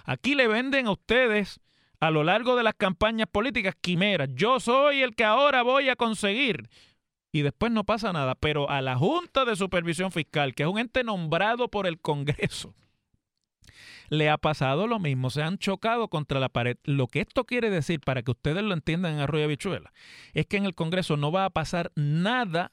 Aquí 0.05 0.35
le 0.35 0.49
venden 0.49 0.87
a 0.87 0.93
ustedes 0.93 1.61
a 2.00 2.11
lo 2.11 2.25
largo 2.25 2.57
de 2.57 2.62
las 2.62 2.75
campañas 2.75 3.28
políticas 3.31 3.75
quimeras. 3.81 4.28
Yo 4.35 4.61
soy 4.61 5.02
el 5.02 5.14
que 5.14 5.25
ahora 5.25 5.62
voy 5.62 5.88
a 5.88 5.97
conseguir. 5.97 6.69
Y 7.33 7.43
después 7.43 7.73
no 7.73 7.85
pasa 7.85 8.12
nada. 8.12 8.35
Pero 8.35 8.71
a 8.71 8.81
la 8.81 8.97
Junta 8.97 9.45
de 9.45 9.57
Supervisión 9.57 10.12
Fiscal, 10.12 10.55
que 10.55 10.62
es 10.62 10.69
un 10.69 10.78
ente 10.78 11.05
nombrado 11.05 11.69
por 11.69 11.87
el 11.87 12.00
Congreso, 12.00 12.75
le 14.09 14.29
ha 14.29 14.39
pasado 14.39 14.87
lo 14.87 14.99
mismo, 14.99 15.31
se 15.31 15.43
han 15.43 15.59
chocado 15.59 16.09
contra 16.09 16.41
la 16.41 16.49
pared. 16.49 16.77
Lo 16.85 17.07
que 17.09 17.21
esto 17.21 17.45
quiere 17.45 17.71
decir, 17.71 18.01
para 18.01 18.23
que 18.23 18.31
ustedes 18.31 18.63
lo 18.63 18.75
entiendan 18.75 19.15
en 19.15 19.21
Arroyo 19.21 19.49
Bichuela, 19.49 19.93
es 20.33 20.47
que 20.47 20.57
en 20.57 20.65
el 20.65 20.75
Congreso 20.75 21.17
no 21.17 21.33
va 21.33 21.45
a 21.45 21.51
pasar 21.51 21.93
nada 21.95 22.73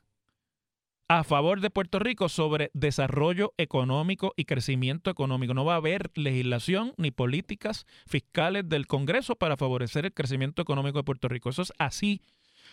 a 1.09 1.23
favor 1.23 1.59
de 1.59 1.69
Puerto 1.69 1.99
Rico 1.99 2.29
sobre 2.29 2.71
desarrollo 2.73 3.53
económico 3.57 4.33
y 4.35 4.45
crecimiento 4.45 5.11
económico. 5.11 5.53
No 5.53 5.65
va 5.65 5.73
a 5.73 5.77
haber 5.77 6.09
legislación 6.15 6.93
ni 6.97 7.11
políticas 7.11 7.85
fiscales 8.07 8.67
del 8.67 8.87
Congreso 8.87 9.35
para 9.35 9.57
favorecer 9.57 10.05
el 10.05 10.13
crecimiento 10.13 10.61
económico 10.61 10.99
de 10.99 11.03
Puerto 11.03 11.27
Rico. 11.27 11.49
Eso 11.49 11.61
es 11.61 11.73
así. 11.77 12.21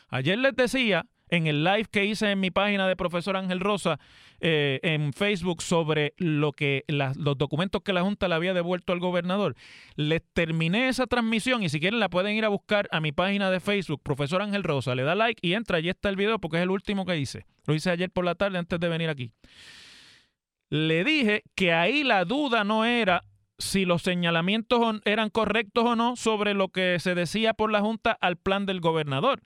Ayer 0.08 0.38
les 0.38 0.54
decía 0.56 1.06
en 1.30 1.46
el 1.46 1.64
live 1.64 1.86
que 1.90 2.04
hice 2.04 2.30
en 2.30 2.40
mi 2.40 2.50
página 2.50 2.86
de 2.88 2.96
profesor 2.96 3.36
Ángel 3.36 3.60
Rosa 3.60 3.98
eh, 4.40 4.80
en 4.82 5.12
Facebook 5.12 5.62
sobre 5.62 6.14
lo 6.18 6.52
que 6.52 6.84
los 6.88 7.38
documentos 7.38 7.82
que 7.82 7.92
la 7.92 8.02
Junta 8.02 8.28
le 8.28 8.34
había 8.34 8.54
devuelto 8.54 8.92
al 8.92 8.98
gobernador. 8.98 9.54
Les 9.96 10.22
terminé 10.32 10.88
esa 10.88 11.06
transmisión 11.06 11.62
y 11.62 11.68
si 11.68 11.80
quieren 11.80 12.00
la 12.00 12.08
pueden 12.08 12.36
ir 12.36 12.44
a 12.44 12.48
buscar 12.48 12.88
a 12.90 13.00
mi 13.00 13.12
página 13.12 13.50
de 13.50 13.60
Facebook, 13.60 14.02
profesor 14.02 14.42
Ángel 14.42 14.64
Rosa. 14.64 14.94
Le 14.94 15.02
da 15.02 15.14
like 15.14 15.40
y 15.46 15.54
entra, 15.54 15.78
allí 15.78 15.88
está 15.88 16.08
el 16.08 16.16
video 16.16 16.38
porque 16.38 16.58
es 16.58 16.62
el 16.62 16.70
último 16.70 17.06
que 17.06 17.16
hice. 17.16 17.46
Lo 17.66 17.74
hice 17.74 17.90
ayer 17.90 18.10
por 18.10 18.24
la 18.24 18.34
tarde 18.34 18.58
antes 18.58 18.80
de 18.80 18.88
venir 18.88 19.08
aquí. 19.08 19.30
Le 20.68 21.04
dije 21.04 21.42
que 21.54 21.72
ahí 21.72 22.04
la 22.04 22.24
duda 22.24 22.64
no 22.64 22.84
era 22.84 23.24
si 23.58 23.84
los 23.84 24.02
señalamientos 24.02 25.00
eran 25.04 25.30
correctos 25.30 25.84
o 25.84 25.96
no 25.96 26.16
sobre 26.16 26.54
lo 26.54 26.68
que 26.68 26.98
se 26.98 27.14
decía 27.14 27.54
por 27.54 27.70
la 27.70 27.80
Junta 27.80 28.16
al 28.20 28.36
plan 28.36 28.66
del 28.66 28.80
gobernador, 28.80 29.42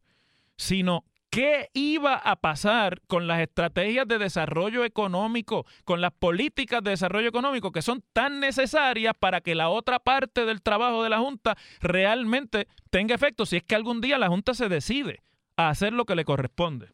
sino 0.57 1.05
¿Qué 1.35 1.69
iba 1.75 2.15
a 2.15 2.37
pasar 2.37 3.01
con 3.09 3.27
las 3.27 3.41
estrategias 3.41 4.07
de 4.07 4.19
desarrollo 4.19 4.85
económico, 4.85 5.67
con 5.85 6.01
las 6.01 6.13
políticas 6.13 6.81
de 6.85 6.91
desarrollo 6.91 7.29
económico 7.29 7.73
que 7.73 7.83
son 7.83 8.05
tan 8.13 8.39
necesarias 8.39 9.15
para 9.19 9.41
que 9.41 9.57
la 9.57 9.69
otra 9.69 9.99
parte 9.99 10.45
del 10.45 10.63
trabajo 10.63 11.03
de 11.03 11.11
la 11.11 11.19
Junta 11.19 11.57
realmente 11.81 12.69
tenga 12.89 13.17
efecto 13.17 13.47
si 13.47 13.57
es 13.57 13.65
que 13.65 13.75
algún 13.75 14.01
día 14.01 14.17
la 14.17 14.29
Junta 14.29 14.55
se 14.55 14.69
decide 14.69 15.25
a 15.57 15.71
hacer 15.71 15.93
lo 15.93 16.05
que 16.05 16.15
le 16.15 16.25
corresponde? 16.25 16.93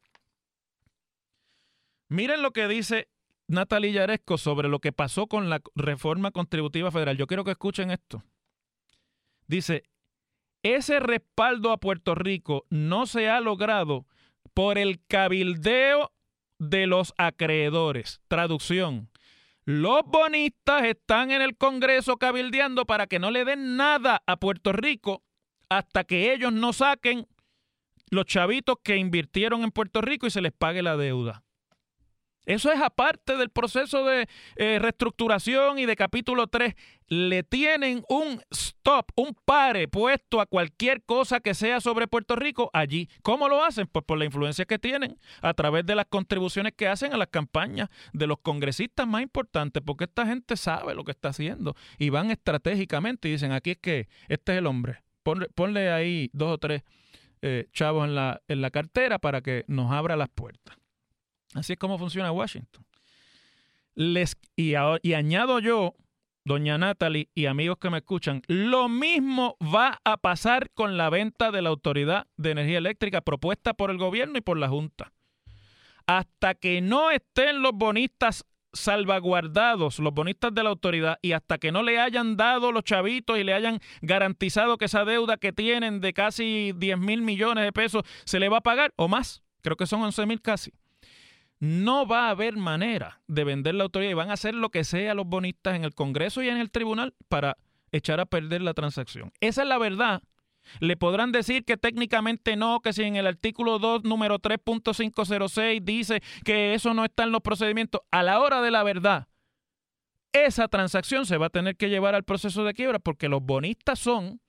Miren 2.08 2.40
lo 2.40 2.52
que 2.52 2.66
dice 2.66 3.08
Natalia 3.46 3.90
Yaresco 3.90 4.38
sobre 4.38 4.70
lo 4.70 4.78
que 4.78 4.92
pasó 4.92 5.26
con 5.26 5.50
la 5.50 5.60
reforma 5.74 6.30
contributiva 6.30 6.90
federal. 6.90 7.18
Yo 7.18 7.26
quiero 7.26 7.44
que 7.44 7.50
escuchen 7.50 7.90
esto. 7.90 8.24
Dice, 9.46 9.82
ese 10.62 10.98
respaldo 10.98 11.72
a 11.72 11.76
Puerto 11.76 12.14
Rico 12.14 12.64
no 12.70 13.04
se 13.04 13.28
ha 13.28 13.38
logrado 13.40 14.06
por 14.54 14.78
el 14.78 15.00
cabildeo 15.06 16.12
de 16.58 16.86
los 16.86 17.14
acreedores. 17.16 18.20
Traducción. 18.28 19.10
Los 19.64 20.02
bonistas 20.04 20.84
están 20.84 21.30
en 21.30 21.42
el 21.42 21.56
Congreso 21.56 22.16
cabildeando 22.16 22.86
para 22.86 23.06
que 23.06 23.18
no 23.18 23.30
le 23.30 23.44
den 23.44 23.76
nada 23.76 24.22
a 24.26 24.36
Puerto 24.36 24.72
Rico 24.72 25.22
hasta 25.68 26.04
que 26.04 26.32
ellos 26.32 26.52
no 26.52 26.72
saquen 26.72 27.26
los 28.10 28.26
chavitos 28.26 28.76
que 28.82 28.96
invirtieron 28.96 29.62
en 29.62 29.70
Puerto 29.70 30.00
Rico 30.00 30.26
y 30.26 30.30
se 30.30 30.40
les 30.40 30.52
pague 30.52 30.82
la 30.82 30.96
deuda. 30.96 31.44
Eso 32.50 32.72
es 32.72 32.80
aparte 32.80 33.36
del 33.36 33.50
proceso 33.50 34.04
de 34.04 34.26
eh, 34.56 34.80
reestructuración 34.80 35.78
y 35.78 35.86
de 35.86 35.94
capítulo 35.94 36.48
3. 36.48 36.74
Le 37.06 37.44
tienen 37.44 38.02
un 38.08 38.42
stop, 38.50 39.12
un 39.14 39.36
pare 39.44 39.86
puesto 39.86 40.40
a 40.40 40.46
cualquier 40.46 41.04
cosa 41.04 41.38
que 41.38 41.54
sea 41.54 41.80
sobre 41.80 42.08
Puerto 42.08 42.34
Rico 42.34 42.68
allí. 42.72 43.08
¿Cómo 43.22 43.48
lo 43.48 43.64
hacen? 43.64 43.86
Pues 43.86 44.04
por 44.04 44.18
la 44.18 44.24
influencia 44.24 44.64
que 44.64 44.80
tienen 44.80 45.16
a 45.42 45.54
través 45.54 45.86
de 45.86 45.94
las 45.94 46.06
contribuciones 46.06 46.72
que 46.76 46.88
hacen 46.88 47.12
a 47.12 47.16
las 47.16 47.28
campañas 47.28 47.88
de 48.12 48.26
los 48.26 48.38
congresistas 48.40 49.06
más 49.06 49.22
importantes, 49.22 49.80
porque 49.86 50.04
esta 50.04 50.26
gente 50.26 50.56
sabe 50.56 50.96
lo 50.96 51.04
que 51.04 51.12
está 51.12 51.28
haciendo 51.28 51.76
y 51.98 52.10
van 52.10 52.32
estratégicamente 52.32 53.28
y 53.28 53.32
dicen, 53.32 53.52
aquí 53.52 53.70
es 53.70 53.78
que 53.78 54.08
este 54.26 54.52
es 54.54 54.58
el 54.58 54.66
hombre. 54.66 55.04
Ponle, 55.54 55.92
ahí 55.92 56.30
dos 56.32 56.54
o 56.54 56.58
tres 56.58 56.82
eh, 57.42 57.68
chavos 57.72 58.08
en 58.08 58.16
la, 58.16 58.42
en 58.48 58.60
la 58.60 58.72
cartera 58.72 59.20
para 59.20 59.40
que 59.40 59.64
nos 59.68 59.92
abra 59.92 60.16
las 60.16 60.30
puertas. 60.30 60.79
Así 61.54 61.72
es 61.72 61.78
como 61.78 61.98
funciona 61.98 62.32
Washington. 62.32 62.84
Les, 63.94 64.36
y, 64.56 64.74
y 65.02 65.12
añado 65.14 65.58
yo, 65.58 65.94
doña 66.44 66.78
Natalie 66.78 67.28
y 67.34 67.46
amigos 67.46 67.78
que 67.78 67.90
me 67.90 67.98
escuchan, 67.98 68.42
lo 68.46 68.88
mismo 68.88 69.56
va 69.60 70.00
a 70.04 70.16
pasar 70.16 70.70
con 70.70 70.96
la 70.96 71.10
venta 71.10 71.50
de 71.50 71.62
la 71.62 71.70
Autoridad 71.70 72.26
de 72.36 72.52
Energía 72.52 72.78
Eléctrica 72.78 73.20
propuesta 73.20 73.74
por 73.74 73.90
el 73.90 73.98
gobierno 73.98 74.38
y 74.38 74.40
por 74.40 74.58
la 74.58 74.68
Junta. 74.68 75.12
Hasta 76.06 76.54
que 76.54 76.80
no 76.80 77.10
estén 77.10 77.62
los 77.62 77.72
bonistas 77.72 78.44
salvaguardados, 78.72 79.98
los 79.98 80.14
bonistas 80.14 80.54
de 80.54 80.62
la 80.62 80.70
autoridad, 80.70 81.18
y 81.22 81.32
hasta 81.32 81.58
que 81.58 81.72
no 81.72 81.82
le 81.82 81.98
hayan 81.98 82.36
dado 82.36 82.70
los 82.70 82.84
chavitos 82.84 83.36
y 83.36 83.42
le 83.42 83.52
hayan 83.52 83.80
garantizado 84.00 84.78
que 84.78 84.84
esa 84.84 85.04
deuda 85.04 85.36
que 85.36 85.52
tienen 85.52 86.00
de 86.00 86.12
casi 86.12 86.72
10 86.76 86.98
mil 86.98 87.22
millones 87.22 87.64
de 87.64 87.72
pesos 87.72 88.04
se 88.24 88.38
le 88.38 88.48
va 88.48 88.58
a 88.58 88.62
pagar 88.62 88.92
o 88.94 89.08
más, 89.08 89.42
creo 89.62 89.76
que 89.76 89.86
son 89.86 90.02
11 90.02 90.26
mil 90.26 90.40
casi 90.40 90.72
no 91.60 92.06
va 92.06 92.26
a 92.26 92.30
haber 92.30 92.56
manera 92.56 93.20
de 93.28 93.44
vender 93.44 93.74
la 93.74 93.84
autoridad 93.84 94.10
y 94.10 94.14
van 94.14 94.30
a 94.30 94.34
hacer 94.34 94.54
lo 94.54 94.70
que 94.70 94.82
sea 94.82 95.14
los 95.14 95.26
bonistas 95.26 95.76
en 95.76 95.84
el 95.84 95.94
Congreso 95.94 96.42
y 96.42 96.48
en 96.48 96.56
el 96.56 96.70
tribunal 96.70 97.14
para 97.28 97.58
echar 97.92 98.18
a 98.18 98.26
perder 98.26 98.62
la 98.62 98.74
transacción. 98.74 99.32
Esa 99.40 99.62
es 99.62 99.68
la 99.68 99.78
verdad. 99.78 100.22
Le 100.78 100.96
podrán 100.96 101.32
decir 101.32 101.64
que 101.64 101.76
técnicamente 101.76 102.56
no, 102.56 102.80
que 102.80 102.92
si 102.92 103.02
en 103.02 103.16
el 103.16 103.26
artículo 103.26 103.78
2, 103.78 104.04
número 104.04 104.38
3.506 104.38 105.82
dice 105.82 106.22
que 106.44 106.74
eso 106.74 106.94
no 106.94 107.04
está 107.04 107.24
en 107.24 107.32
los 107.32 107.40
procedimientos, 107.42 108.02
a 108.10 108.22
la 108.22 108.40
hora 108.40 108.62
de 108.62 108.70
la 108.70 108.82
verdad, 108.82 109.28
esa 110.32 110.68
transacción 110.68 111.26
se 111.26 111.38
va 111.38 111.46
a 111.46 111.50
tener 111.50 111.76
que 111.76 111.88
llevar 111.88 112.14
al 112.14 112.24
proceso 112.24 112.64
de 112.64 112.74
quiebra 112.74 112.98
porque 112.98 113.28
los 113.28 113.42
bonistas 113.42 113.98
son 113.98 114.40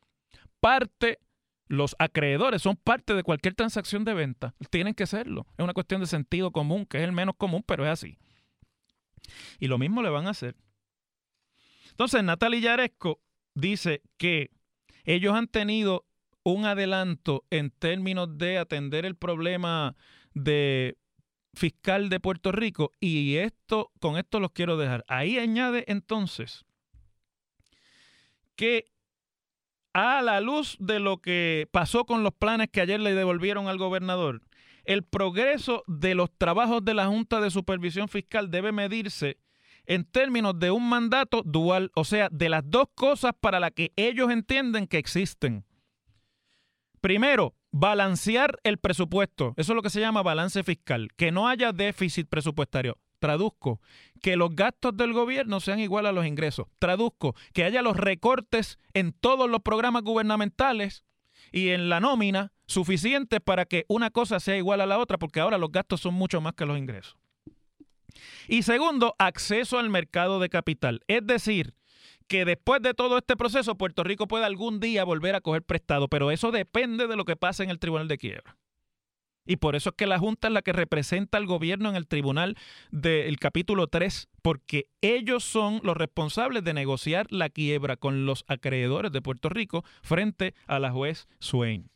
parte 0.60 1.20
los 1.72 1.96
acreedores 2.00 2.62
son 2.62 2.76
parte 2.76 3.14
de 3.14 3.24
cualquier 3.24 3.56
transacción 3.56 4.04
de 4.04 4.14
venta. 4.14 4.54
Tienen 4.70 4.94
que 4.94 5.08
serlo. 5.08 5.48
Es 5.58 5.64
una 5.64 5.74
cuestión 5.74 6.02
de 6.02 6.08
sentido 6.08 6.52
común, 6.52 6.86
que 6.86 6.98
es 6.98 7.04
el 7.06 7.14
menos 7.14 7.36
común, 7.38 7.64
pero 7.66 7.86
es 7.86 7.92
así. 7.92 8.18
Y 9.58 9.68
lo 9.68 9.78
mismo 9.78 10.02
le 10.02 10.10
van 10.10 10.28
a 10.28 10.32
hacer. 10.32 10.58
Entonces, 11.92 12.26
Natalia 12.26 12.60
Yaresco 12.60 13.22
dice 13.54 14.02
que 14.18 14.52
ellos 15.06 15.34
han 15.34 15.48
tenido 15.48 16.06
un 16.44 16.66
adelanto 16.66 17.46
en 17.50 17.72
términos 17.72 18.38
de 18.38 18.58
atender 18.58 19.06
el 19.06 19.16
problema 19.16 19.96
de 20.34 20.98
fiscal 21.54 22.10
de 22.10 22.20
Puerto 22.20 22.52
Rico 22.52 22.92
y 23.00 23.38
esto 23.38 23.94
con 24.02 24.18
esto 24.18 24.42
los 24.42 24.52
quiero 24.52 24.76
dejar. 24.76 25.06
Ahí 25.08 25.40
añade 25.40 25.86
entonces 25.88 26.66
que 28.58 28.92
a 29.94 30.22
la 30.22 30.42
luz 30.42 30.78
de 30.80 31.00
lo 31.00 31.18
que 31.18 31.68
pasó 31.72 32.06
con 32.06 32.24
los 32.24 32.34
planes 32.34 32.70
que 32.72 32.82
ayer 32.82 33.00
le 33.00 33.14
devolvieron 33.14 33.68
al 33.68 33.78
gobernador, 33.78 34.42
el 34.86 35.04
progreso 35.04 35.84
de 35.88 36.16
los 36.16 36.30
trabajos 36.38 36.84
de 36.84 36.94
la 36.94 37.08
Junta 37.08 37.40
de 37.40 37.52
Supervisión 37.52 38.08
Fiscal 38.08 38.50
debe 38.50 38.72
medirse 38.72 39.38
en 39.86 40.06
términos 40.06 40.58
de 40.60 40.72
un 40.72 40.88
mandato 40.88 41.44
dual, 41.44 41.92
o 41.96 42.04
sea, 42.04 42.30
de 42.32 42.50
las 42.50 42.64
dos 42.66 42.88
cosas 42.96 43.34
para 43.40 43.60
las 43.60 43.72
que 43.72 43.92
ellos 43.96 44.32
entienden 44.32 44.88
que 44.88 44.98
existen. 44.98 45.66
Primero, 47.02 47.56
balancear 47.72 48.60
el 48.64 48.78
presupuesto. 48.78 49.54
Eso 49.58 49.72
es 49.72 49.76
lo 49.76 49.82
que 49.82 49.90
se 49.90 50.00
llama 50.00 50.22
balance 50.22 50.64
fiscal. 50.64 51.10
Que 51.18 51.32
no 51.32 51.48
haya 51.48 51.72
déficit 51.72 52.30
presupuestario. 52.30 52.98
Traduzco, 53.22 53.80
que 54.22 54.36
los 54.36 54.56
gastos 54.56 54.98
del 54.98 55.14
gobierno 55.14 55.60
sean 55.60 55.80
igual 55.80 56.08
a 56.08 56.12
los 56.12 56.26
ingresos. 56.26 56.66
Traduzco, 56.80 57.36
que 57.54 57.64
haya 57.64 57.84
los 57.84 57.96
recortes 57.96 58.80
en 58.94 59.14
todos 59.14 59.48
los 59.48 59.62
programas 59.62 60.02
gubernamentales 60.02 61.06
y 61.52 61.70
en 61.70 61.88
la 61.88 62.00
nómina 62.00 62.52
suficientes 62.66 63.40
para 63.40 63.66
que 63.66 63.86
una 63.88 64.10
cosa 64.10 64.40
sea 64.40 64.58
igual 64.58 64.82
a 64.82 64.88
la 64.88 64.98
otra, 64.98 65.20
porque 65.20 65.40
ahora 65.40 65.60
los 65.60 65.72
gastos 65.72 66.02
son 66.02 66.16
mucho 66.16 66.42
más 66.42 66.54
que 66.54 66.66
los 66.66 66.80
ingresos. 66.80 67.16
Y 68.48 68.64
segundo, 68.64 69.16
acceso 69.20 69.78
al 69.78 69.90
mercado 69.90 70.40
de 70.40 70.50
capital. 70.50 71.02
Es 71.08 71.26
decir, 71.26 71.76
que 72.28 72.44
después 72.44 72.82
de 72.82 72.96
todo 72.96 73.20
este 73.20 73.38
proceso 73.38 73.78
Puerto 73.78 74.04
Rico 74.04 74.28
pueda 74.28 74.48
algún 74.48 74.80
día 74.80 75.04
volver 75.04 75.36
a 75.36 75.42
coger 75.42 75.62
prestado, 75.62 76.08
pero 76.08 76.32
eso 76.32 76.52
depende 76.52 77.08
de 77.08 77.16
lo 77.16 77.26
que 77.26 77.36
pase 77.36 77.64
en 77.64 77.70
el 77.70 77.78
Tribunal 77.78 78.08
de 78.08 78.18
Quiebra. 78.18 78.58
Y 79.46 79.58
por 79.58 79.76
eso 79.76 79.90
es 79.90 79.96
que 79.96 80.08
la 80.08 80.20
Junta 80.20 80.48
es 80.48 80.54
la 80.54 80.62
que 80.62 80.74
representa 80.74 81.38
al 81.38 81.46
gobierno 81.46 81.90
en 81.90 81.96
el 81.96 82.08
tribunal 82.08 82.58
del 82.92 83.40
capítulo 83.40 83.88
3, 83.88 84.30
porque 84.42 84.88
ellos 85.02 85.44
son 85.44 85.82
los 85.84 85.98
responsables 85.98 86.64
de 86.64 86.74
negociar 86.74 87.28
la 87.32 87.50
quiebra 87.50 87.98
con 87.98 88.26
los 88.26 88.46
acreedores 88.48 89.12
de 89.12 89.22
Puerto 89.22 89.50
Rico 89.50 89.84
frente 90.04 90.54
a 90.68 90.80
la 90.80 90.92
juez 90.92 91.28
Swain. 91.40 91.90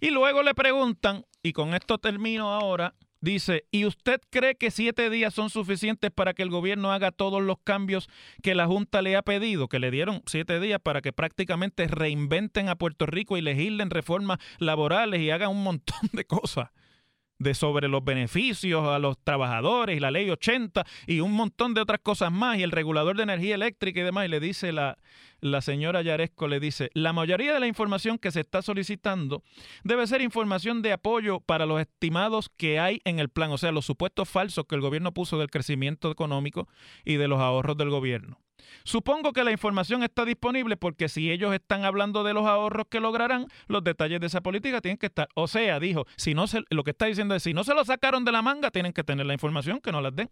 Y 0.00 0.10
luego 0.10 0.42
le 0.42 0.54
preguntan, 0.54 1.24
y 1.42 1.52
con 1.52 1.74
esto 1.74 1.98
termino 1.98 2.52
ahora, 2.52 2.94
Dice, 3.20 3.64
¿y 3.72 3.84
usted 3.84 4.20
cree 4.30 4.54
que 4.54 4.70
siete 4.70 5.10
días 5.10 5.34
son 5.34 5.50
suficientes 5.50 6.12
para 6.12 6.34
que 6.34 6.42
el 6.42 6.50
gobierno 6.50 6.92
haga 6.92 7.10
todos 7.10 7.42
los 7.42 7.58
cambios 7.64 8.08
que 8.42 8.54
la 8.54 8.66
Junta 8.66 9.02
le 9.02 9.16
ha 9.16 9.22
pedido? 9.22 9.68
Que 9.68 9.80
le 9.80 9.90
dieron 9.90 10.22
siete 10.26 10.60
días 10.60 10.78
para 10.80 11.02
que 11.02 11.12
prácticamente 11.12 11.88
reinventen 11.88 12.68
a 12.68 12.76
Puerto 12.76 13.06
Rico 13.06 13.36
y 13.36 13.40
legislen 13.40 13.90
reformas 13.90 14.38
laborales 14.58 15.20
y 15.20 15.30
hagan 15.30 15.50
un 15.50 15.64
montón 15.64 15.98
de 16.12 16.24
cosas 16.24 16.70
de 17.38 17.54
sobre 17.54 17.88
los 17.88 18.04
beneficios 18.04 18.86
a 18.86 18.98
los 18.98 19.16
trabajadores 19.22 19.96
y 19.96 20.00
la 20.00 20.10
ley 20.10 20.28
80 20.30 20.84
y 21.06 21.20
un 21.20 21.32
montón 21.32 21.74
de 21.74 21.80
otras 21.80 22.00
cosas 22.00 22.32
más 22.32 22.58
y 22.58 22.62
el 22.62 22.70
regulador 22.70 23.16
de 23.16 23.22
energía 23.22 23.54
eléctrica 23.54 24.00
y 24.00 24.02
demás 24.02 24.26
y 24.26 24.28
le 24.28 24.40
dice 24.40 24.72
la, 24.72 24.98
la 25.40 25.60
señora 25.60 26.02
Yaresco 26.02 26.48
le 26.48 26.60
dice, 26.60 26.90
la 26.94 27.12
mayoría 27.12 27.54
de 27.54 27.60
la 27.60 27.66
información 27.66 28.18
que 28.18 28.32
se 28.32 28.40
está 28.40 28.62
solicitando 28.62 29.42
debe 29.84 30.06
ser 30.06 30.20
información 30.20 30.82
de 30.82 30.92
apoyo 30.92 31.40
para 31.40 31.66
los 31.66 31.80
estimados 31.80 32.50
que 32.56 32.80
hay 32.80 33.00
en 33.04 33.18
el 33.18 33.28
plan, 33.28 33.52
o 33.52 33.58
sea, 33.58 33.72
los 33.72 33.86
supuestos 33.86 34.28
falsos 34.28 34.64
que 34.66 34.74
el 34.74 34.80
gobierno 34.80 35.12
puso 35.12 35.38
del 35.38 35.50
crecimiento 35.50 36.10
económico 36.10 36.68
y 37.04 37.16
de 37.16 37.28
los 37.28 37.40
ahorros 37.40 37.76
del 37.76 37.90
gobierno. 37.90 38.40
Supongo 38.84 39.32
que 39.32 39.44
la 39.44 39.52
información 39.52 40.02
está 40.02 40.24
disponible 40.24 40.76
porque 40.76 41.08
si 41.08 41.30
ellos 41.30 41.52
están 41.54 41.84
hablando 41.84 42.24
de 42.24 42.34
los 42.34 42.46
ahorros 42.46 42.86
que 42.88 43.00
lograrán, 43.00 43.46
los 43.66 43.84
detalles 43.84 44.20
de 44.20 44.26
esa 44.26 44.40
política 44.40 44.80
tienen 44.80 44.98
que 44.98 45.06
estar. 45.06 45.28
O 45.34 45.48
sea, 45.48 45.80
dijo, 45.80 46.06
si 46.16 46.34
no 46.34 46.46
se, 46.46 46.62
lo 46.70 46.84
que 46.84 46.90
está 46.90 47.06
diciendo 47.06 47.34
es, 47.34 47.42
si 47.42 47.54
no 47.54 47.64
se 47.64 47.74
lo 47.74 47.84
sacaron 47.84 48.24
de 48.24 48.32
la 48.32 48.42
manga, 48.42 48.70
tienen 48.70 48.92
que 48.92 49.04
tener 49.04 49.26
la 49.26 49.34
información, 49.34 49.80
que 49.80 49.92
no 49.92 50.00
las 50.00 50.14
den. 50.14 50.30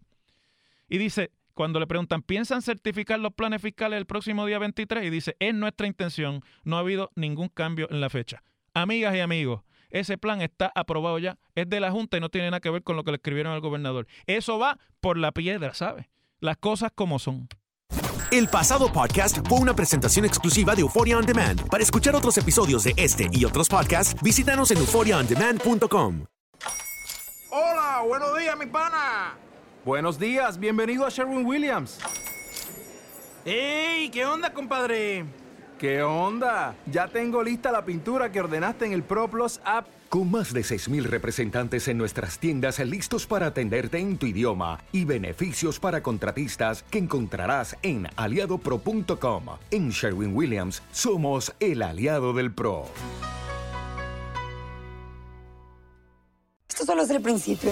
Y 0.89 0.97
dice, 0.97 1.31
cuando 1.53 1.79
le 1.79 1.87
preguntan, 1.87 2.21
¿piensan 2.21 2.61
certificar 2.61 3.19
los 3.19 3.33
planes 3.33 3.61
fiscales 3.61 3.97
el 3.97 4.05
próximo 4.05 4.45
día 4.45 4.59
23? 4.59 5.05
Y 5.05 5.09
dice, 5.09 5.35
es 5.39 5.53
nuestra 5.53 5.87
intención, 5.87 6.43
no 6.63 6.77
ha 6.77 6.79
habido 6.79 7.11
ningún 7.15 7.49
cambio 7.49 7.87
en 7.89 7.99
la 7.99 8.09
fecha. 8.09 8.43
Amigas 8.73 9.15
y 9.15 9.19
amigos, 9.19 9.63
ese 9.89 10.17
plan 10.17 10.41
está 10.41 10.71
aprobado 10.75 11.17
ya, 11.19 11.37
es 11.55 11.69
de 11.69 11.79
la 11.79 11.91
Junta 11.91 12.17
y 12.17 12.19
no 12.19 12.29
tiene 12.29 12.51
nada 12.51 12.59
que 12.59 12.69
ver 12.69 12.83
con 12.83 12.95
lo 12.95 13.03
que 13.03 13.11
le 13.11 13.15
escribieron 13.15 13.53
al 13.53 13.61
gobernador. 13.61 14.07
Eso 14.25 14.59
va 14.59 14.77
por 14.99 15.17
la 15.17 15.31
piedra, 15.31 15.73
¿sabe? 15.73 16.09
Las 16.39 16.57
cosas 16.57 16.91
como 16.93 17.19
son. 17.19 17.47
El 18.29 18.49
pasado 18.49 18.91
podcast 18.91 19.37
fue 19.47 19.57
una 19.59 19.73
presentación 19.73 20.25
exclusiva 20.25 20.75
de 20.75 20.81
Euphoria 20.81 21.17
On 21.17 21.25
Demand. 21.25 21.65
Para 21.69 21.81
escuchar 21.81 22.13
otros 22.13 22.37
episodios 22.37 22.83
de 22.83 22.93
este 22.97 23.29
y 23.31 23.45
otros 23.45 23.69
podcasts, 23.69 24.21
visítanos 24.21 24.69
en 24.71 24.79
euphoriaondemand.com. 24.79 26.25
Hola, 27.51 28.03
buenos 28.05 28.37
días, 28.37 28.57
mi 28.57 28.65
pana. 28.65 29.33
Buenos 29.85 30.19
días, 30.19 30.59
bienvenido 30.59 31.05
a 31.05 31.09
Sherwin 31.09 31.45
Williams. 31.45 31.99
¡Ey! 33.45 34.09
¿Qué 34.09 34.25
onda, 34.25 34.53
compadre? 34.53 35.25
¿Qué 35.79 36.01
onda? 36.01 36.75
Ya 36.87 37.07
tengo 37.07 37.43
lista 37.43 37.71
la 37.71 37.85
pintura 37.85 38.31
que 38.31 38.39
ordenaste 38.39 38.85
en 38.87 38.93
el 38.93 39.03
ProPlus 39.03 39.59
app. 39.63 39.85
Con 40.09 40.31
más 40.31 40.51
de 40.51 40.61
6.000 40.61 41.03
representantes 41.03 41.87
en 41.87 41.99
nuestras 41.99 42.39
tiendas 42.39 42.79
listos 42.79 43.27
para 43.27 43.47
atenderte 43.47 43.99
en 43.99 44.17
tu 44.17 44.25
idioma 44.25 44.79
y 44.91 45.05
beneficios 45.05 45.79
para 45.79 46.01
contratistas 46.01 46.81
que 46.83 46.97
encontrarás 46.97 47.75
en 47.83 48.07
aliadopro.com. 48.15 49.43
En 49.69 49.89
Sherwin 49.89 50.35
Williams 50.35 50.81
somos 50.91 51.53
el 51.59 51.83
aliado 51.83 52.33
del 52.33 52.51
PRO. 52.51 52.85
Esto 56.69 56.85
solo 56.85 57.03
es 57.03 57.09
el 57.11 57.21
principio. 57.21 57.71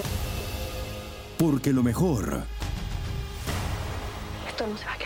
Porque 1.38 1.72
lo 1.72 1.82
mejor, 1.82 2.44
Esto 4.48 4.66
no 4.66 4.76
se 4.76 4.84
va 4.84 4.92
a 4.92 4.96
quedar. 4.96 5.05